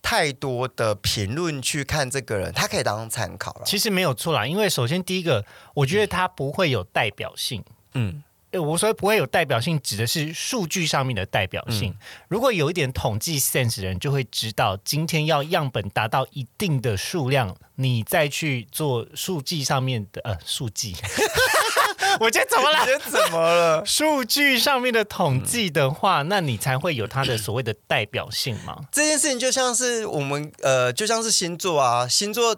[0.00, 3.62] 太多的评论去看这个人，他可以当参考了。
[3.66, 7.64] 其实没有错啦，因为首先第一个，我觉得他不会有代表性。
[7.94, 11.94] 嗯，呃我说不会有代表性，指的是数据上面的代表性。
[12.28, 20.94] 如果有一点统计 sense 的人，就会知道今天要样本达到一定的数量，你再去做数据上面的呃数据。
[22.20, 22.86] 我今天怎么了？
[22.86, 23.84] 这怎么了？
[23.86, 28.80] 数据上面的统计的话，那你才会有它的所谓的代表性嘛？
[28.90, 32.56] 这件事情就像是我们呃，就像是星座啊，星座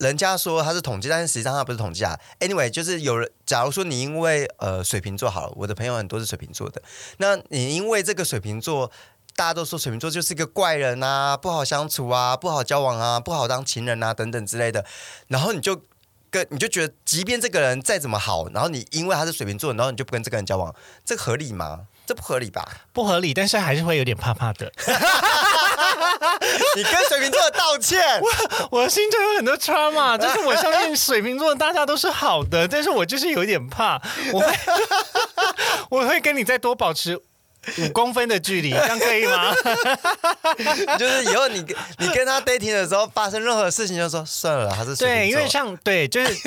[0.00, 2.18] 人家说他是统计，但是实际上他不是统计啊。
[2.40, 6.82] Anyway，就是有人，假如说你因为呃水瓶座好了，我的朋友很多是水瓶座的，
[7.18, 8.90] 那你因为这个水瓶座。
[9.36, 14.84] 大家都说水瓶座就是一个怪人啊，不好相处啊，不好交往啊，不好当情人啊，等等之类的。
[15.28, 15.80] 然后你就
[16.30, 20.74] 跟你就觉得，即便这个人再怎么好，然后你因为他是水瓶座，然后你就不跟这个人交往，
[21.06, 21.86] 这合理吗？
[22.10, 22.68] 这不合理吧？
[22.92, 24.68] 不合理，但是还是会有点怕怕的。
[26.74, 34.02] 你跟水瓶座道歉， 我我心中有很多 trauma，就是我相信水瓶座大家都是好的，但是我就是有点怕，
[34.32, 34.52] 我会
[36.02, 37.16] 我会跟你再多保持。
[37.78, 39.52] 五公分的距离，这样可以吗？
[40.98, 41.64] 就是以后你
[41.98, 46.34] 你跟他 dating 的时候发生任何事情，就说算了，还是对，因为像对，就是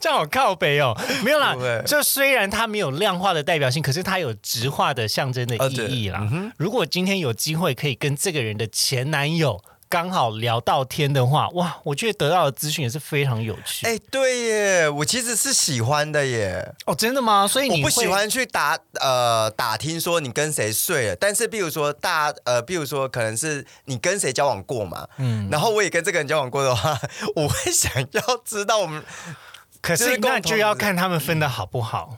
[0.00, 1.54] 这样好靠北哦，没有啦。
[1.86, 6.26] 就虽然它没有量化的代表性，可是它有直化的象征的意义啦。
[6.56, 9.62] 如果今天有机会可以跟这个人的前男友。
[9.88, 13.86] 刚好聊到天的话，哇，我觉得得到的资讯也是非常有趣。
[13.86, 16.74] 哎，对耶，我其实是喜欢的耶。
[16.86, 17.46] 哦，真的吗？
[17.46, 26.98] 所以你不喜欢去打呃打听说你跟谁睡了，但是比如说大呃，比如说可能是你跟谁交往过嘛，嗯，然后我也跟这个人交往过的话，
[27.36, 29.02] 我会想要知道我们。
[29.80, 32.16] 可是那就要看他们分的好不好。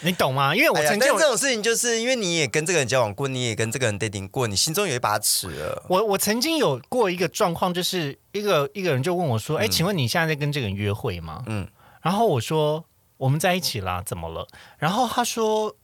[0.00, 0.54] 你懂吗？
[0.54, 5.84] 因为我曾经这种事情，就是因为你也跟这个人交往过，你也跟这个人 dating 过，你心中有一把尺了。
[5.88, 11.66] 我我曾经有过一个状况，就是一个一个人就问我说：“哎，请问你现在在跟这个人约会吗？”嗯，
[12.02, 12.84] 然后我说
[13.18, 14.46] ：“我们在一起啦，怎么了？”
[14.78, 15.74] 然后他说：“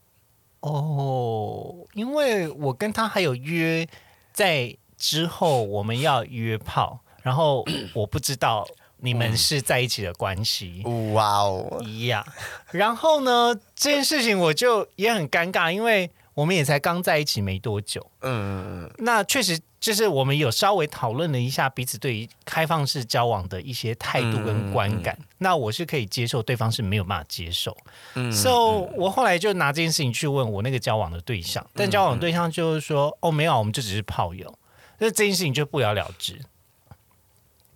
[0.61, 3.89] 哦，因为我跟他还有约，
[4.33, 8.67] 在之后我们要约炮，然后我不知道。”
[9.05, 10.83] 你们是在一起的关系，
[11.13, 12.27] 哇哦，一样。
[12.71, 18.11] 然后呢，这件事情我就也很尴尬，因为我们也才刚在一起没多久。
[18.23, 25.19] 嗯，那确实就是我们有稍微讨论了一下彼此对于开放式交往的一些态度跟观感。
[25.37, 27.77] 那我是可以接受，对方是没有办法接受。
[28.15, 34.59] 嗯，so 我后来就拿这件事情去问我那个交往的对象，但交往对象就是说，哦，没有，我们就只是炮友，
[34.97, 36.41] 那这件事情就不了了之。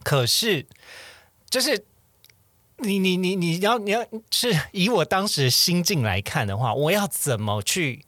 [0.03, 0.65] 可是。
[1.51, 1.85] 就是
[2.79, 8.05] 你你你你要你要是以我当时的心境来看的话，我要怎么去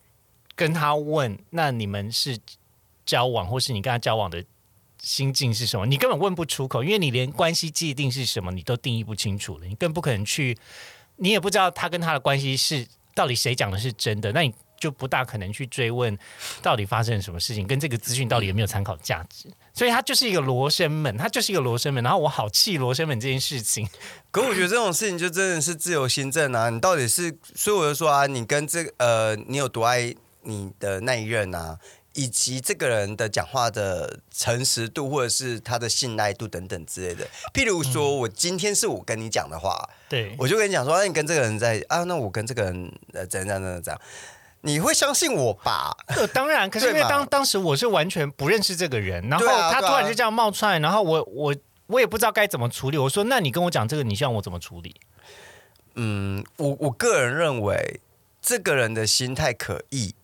[0.55, 1.39] 跟他问？
[1.51, 2.39] 那你们是
[3.05, 4.45] 交往，或是你跟他交往的
[5.03, 5.87] 心境是什么？
[5.87, 10.57] 你根本问不出口，因为你连关系界定是什么你都定义不清楚了，你更不可能去，
[11.17, 14.55] 你也不知道他跟他的关系是到底谁讲的是真的，那你。
[14.81, 16.19] 就不大可能去追问
[16.63, 22.03] 到底发生了什么事情，跟这个资讯到底有没有参考价值，所以它就是一个罗生门，它就是一个罗生门。
[22.03, 23.87] 然后我好气罗生门这件事情，
[24.33, 26.71] 可我觉得这种事情就真的是自由心证啊！
[26.71, 31.79] 你到底是，所以我就说啊，你跟这呃，你有多爱你的那一任啊？
[32.15, 37.25] 以及这个人的讲话的诚实度，或者是他的信赖度等等之类的。
[37.55, 44.01] 譬如说，我今天是我跟你讲的话，对我就跟你讲说，那你跟这个人在啊，那我跟这个人呃怎样怎样怎样。
[44.63, 45.97] 你会相信我吧？
[46.35, 51.55] 当然，可是因为当当时我是完全不认识这个人，然后他突然就这样冒出来，然后我我
[51.87, 52.99] 我也不知道该怎么处理。
[52.99, 54.95] 我说：“那你跟我讲这个，你希望我怎么处理？”
[55.97, 58.01] 嗯，我我个人认为
[58.41, 60.15] 这个人的心态可疑。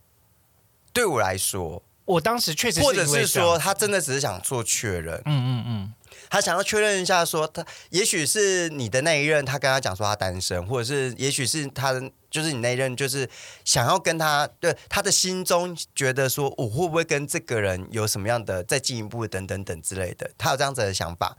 [0.92, 5.20] 对我来说，我当时确实，或者是说他真的只是想做确认。
[5.24, 5.92] 嗯嗯嗯。
[6.28, 13.28] 他想要确认一下，说他也许是你的那一任，他跟他讲说他单身，或者是也许是他的，就是你那一任，就是
[13.64, 21.36] 想要跟他，对他的心中觉得说，我会不会跟这个人有什么样的再进一步等等等之类的，他有这样子的想法。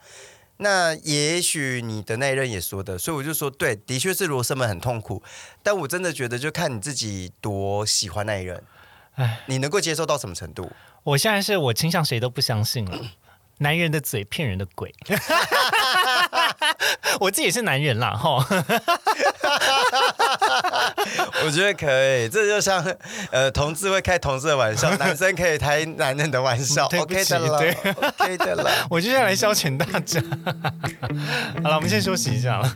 [0.60, 5.22] 那也许你的那一任也说的，所以我就说，对，的确是罗生门很痛苦，
[5.62, 8.64] 但我真的觉得就看你自己多喜欢那一任，
[9.14, 10.72] 哎，你能够接受到什么程度？
[11.04, 13.12] 我现在是我倾向谁都不相信了。
[13.60, 14.94] 男人的嘴骗人的鬼，
[17.20, 18.46] 我自己也是男人啦，哈。
[21.44, 21.86] 我觉得可
[22.18, 22.84] 以，这就像
[23.32, 28.70] 呃，同志会开同志的玩笑，男生可以开男人的玩笑，OK 的了，OK 的了。
[28.92, 30.22] 我就要来消遣大家。
[31.64, 32.72] 好了，我们先休息一下了。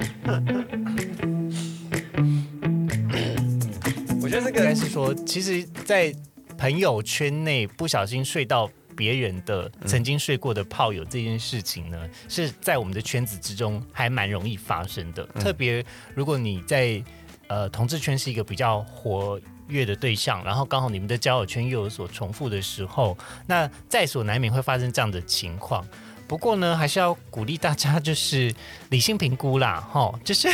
[4.24, 6.12] 我觉得这个应该是说，其实，在
[6.58, 8.70] 朋友圈内不小心睡到。
[8.96, 15.26] 别人的曾经睡过的炮友这件事情呢，是在我们的圈子之中还蛮容易发生的。
[15.40, 15.84] 特别
[16.14, 17.04] 如果你在
[17.48, 23.18] 呃同志圈是一个比较活跃的对象，然后刚好你们的交友圈又有所重复的时候，
[23.48, 25.86] 那在所难免会发生这样的情况。
[26.28, 28.54] 不过呢，还是要鼓励大家就是
[28.90, 30.48] 理性评估啦，哈，就是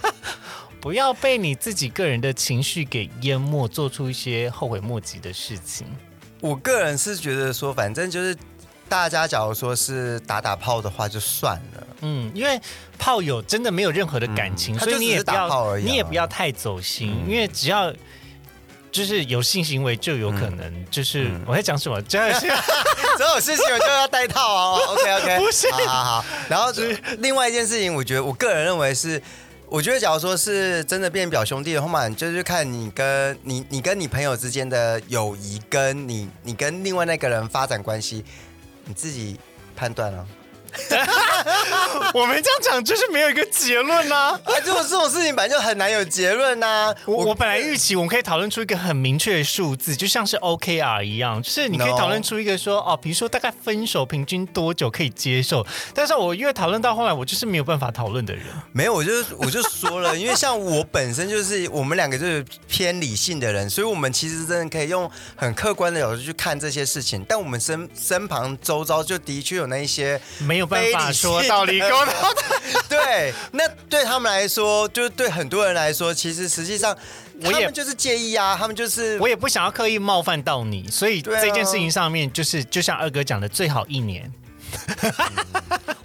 [0.80, 5.86] 不要被你自己个人的情绪给淹没，做出一些后悔莫及的事情。
[6.40, 8.36] 我个人是觉得说，反正就是
[8.88, 11.86] 大家假如说是打打炮的话，就算了。
[12.00, 12.60] 嗯，因为
[12.96, 17.24] 炮友真的没有任何的感情，所以你也不要，你也不要太走心。
[17.26, 17.92] 因为只要
[18.90, 22.02] 就就是有性行为就有可能，就是我在讲什么？
[22.02, 22.48] 真的是
[23.16, 24.80] 所有事情我就要带套哦。
[24.88, 26.24] OK OK，不是好好好。
[26.48, 26.72] 然后
[27.18, 29.22] 另外一件事情，我觉得我个人认为是，
[29.70, 38.24] 我觉得假如说是真的变表兄弟的话嘛，就是看你跟你你跟你朋友之间的友谊，跟你你跟另外那个人发展关系，
[38.86, 39.38] 你自己
[39.76, 40.26] 判断啊。
[42.14, 55.66] 我们这样讲就是没有一个结论呐、哎，如果这种事情本来就很难有结论呐、我我本来预期我们可以讨论出一个很明确的数字，就像是 OKR 一样，就是你可以讨论出一个说哦，比如说大概分手平均多久可以接受。
[55.94, 58.44] 但是我越讨论到后来，我就是没有办法讨论的人。
[58.72, 67.24] 没有，我就我就说了，因为像我本身就是我们两个就是偏理性的人，所以我们其实真的可以用很客观的角度去看这些事情。
[67.28, 72.14] 但我们身身旁周遭就的确有那一些没有办法说道理沟通。
[72.88, 76.96] 对，那对他们来说，就是对很多人来说，其实实际上
[77.42, 84.32] 我也他们就是介意啊，他们就是我也不想要刻意冒犯到你，所以这件事情上面，就是就像二哥讲的，最好一年，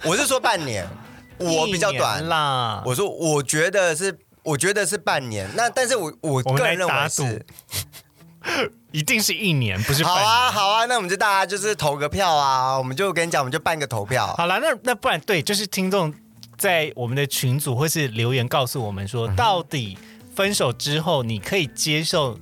[0.04, 0.86] 我是说半年，
[1.38, 2.82] 我比较短啦。
[2.86, 5.48] 我说我觉得是，我觉得是半年。
[5.54, 7.44] 那但是我我个人认为是。
[8.94, 10.20] 一定是一年，不是半好。
[10.22, 14.32] 啊，好啊，那我们就大家就是投个票啊，我们就跟你讲，我们就办个投票。
[14.38, 16.14] 好了，那那不然对，就是听众
[16.56, 19.98] 在我们的群组或是留言告诉我们说，到底
[20.36, 22.38] 分手之后你可以接受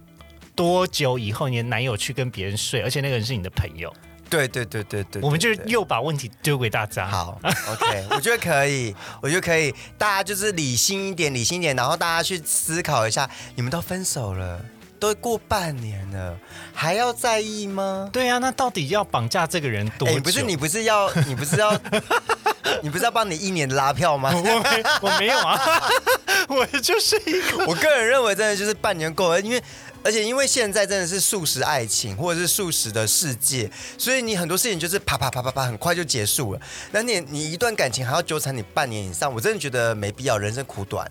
[0.55, 3.91] 多久以后你的男友去跟别人睡，而且那个人是你的朋友，
[4.29, 7.09] 对对对对对，我们就又把问题丢给大家。
[7.09, 14.61] 好，OK，我觉得可以，我觉得可以，大家就是理性一点，理性一点，然后大家去思考一下，你们都分手了，
[15.03, 16.39] 都过半年了，
[16.73, 18.09] 还要在意吗？
[18.13, 20.15] 对啊，那到底要绑架这个人多久？
[20.15, 21.77] 哎，不是你不是要 你不是要
[22.83, 24.31] 你不是要帮你一年的拉票吗？
[24.33, 25.61] 我没我没有啊，
[26.47, 29.61] 我就是一个我个人认为真的就是半年够了，因为
[30.05, 36.61] 而且因为现在真的是素食爱情或者是素食的世界，所以你很多事情就是啪啪啪啪啪很快就结束了。
[36.93, 41.11] 那你你一段感情还要纠缠你半年以上，我真的觉得没必要，人生苦短。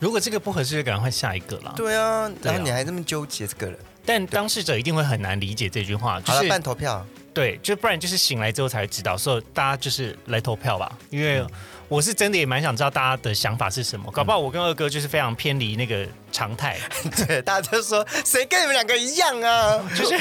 [0.00, 1.72] 如果这个不合适，就赶快换下一个啦。
[1.76, 7.06] 对啊，然后你还这么纠结这个人，但当事者一定会很难理解这句话，就好了，是办投票。
[7.32, 11.44] 对，就不然就是醒来之后才会知道，所以大家就是来投票吧，因为
[11.86, 16.78] 我是真的也蛮想知道大家的想法是什么，搞不好我跟二哥就是非常偏离那个常态，
[17.26, 19.78] 对，大家就说谁跟你们两个一样啊？
[19.96, 20.18] 就是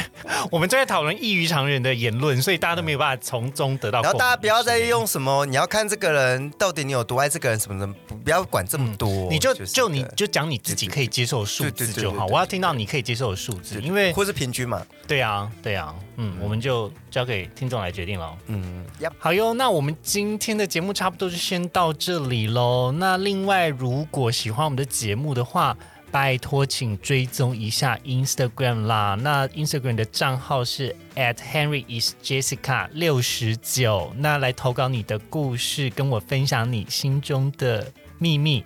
[0.51, 4.01] 我们正在讨论异于常人的言论，所以大家都没有办法从中得到。
[4.01, 9.09] 然后大家不要再用什么你要看这个人到底你有多爱这个人什么的，不不要管这么多。
[9.09, 14.85] 嗯你就是就你就讲你自己可以接受的数字就好，我要听到你可以接受的数字，因为或是平均嘛。
[15.07, 18.35] 对啊对啊，嗯，我们就交给听众来决定了。
[18.47, 18.85] 嗯，
[19.17, 22.91] 好哟，那我们今天的节目差不多就先到这里喽。
[22.91, 25.75] 那另外，如果喜欢我们的节目的话，
[26.11, 29.17] 拜托请追踪一下 Instagram 啦。
[29.21, 34.11] 那 Instagram 的账号是 at Henry is Jessica 六十九。
[34.17, 38.63] 那来投稿你的故事，跟我分享你心中的秘密。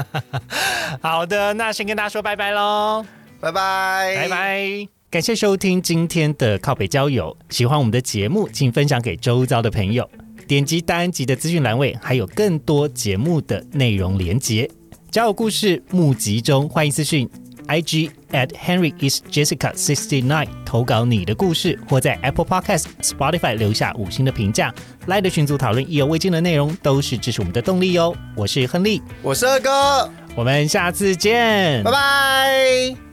[1.00, 3.04] 好的，那先跟大家说拜拜喽。
[3.40, 4.28] 拜拜，拜。
[4.28, 4.88] 拜。
[5.10, 10.08] 感谢收听今天的靠北交友，喜欢我们的节目，请分享给周遭的朋友。
[10.46, 14.70] 点击单集的资讯栏位，还有更多节目的内容连结。
[15.10, 17.28] 交友故事募集中，欢迎私讯
[17.66, 24.72] IG at Henry is Jessica sixty nine 投稿你的故事，或在 Apple Podcast、Spotify 留下五星的评价。
[25.06, 28.16] 来的群组讨论意犹未尽的内容，都是支持我们的动力哟。
[28.36, 33.09] 我是亨利，我是二哥，我们下次见，拜拜。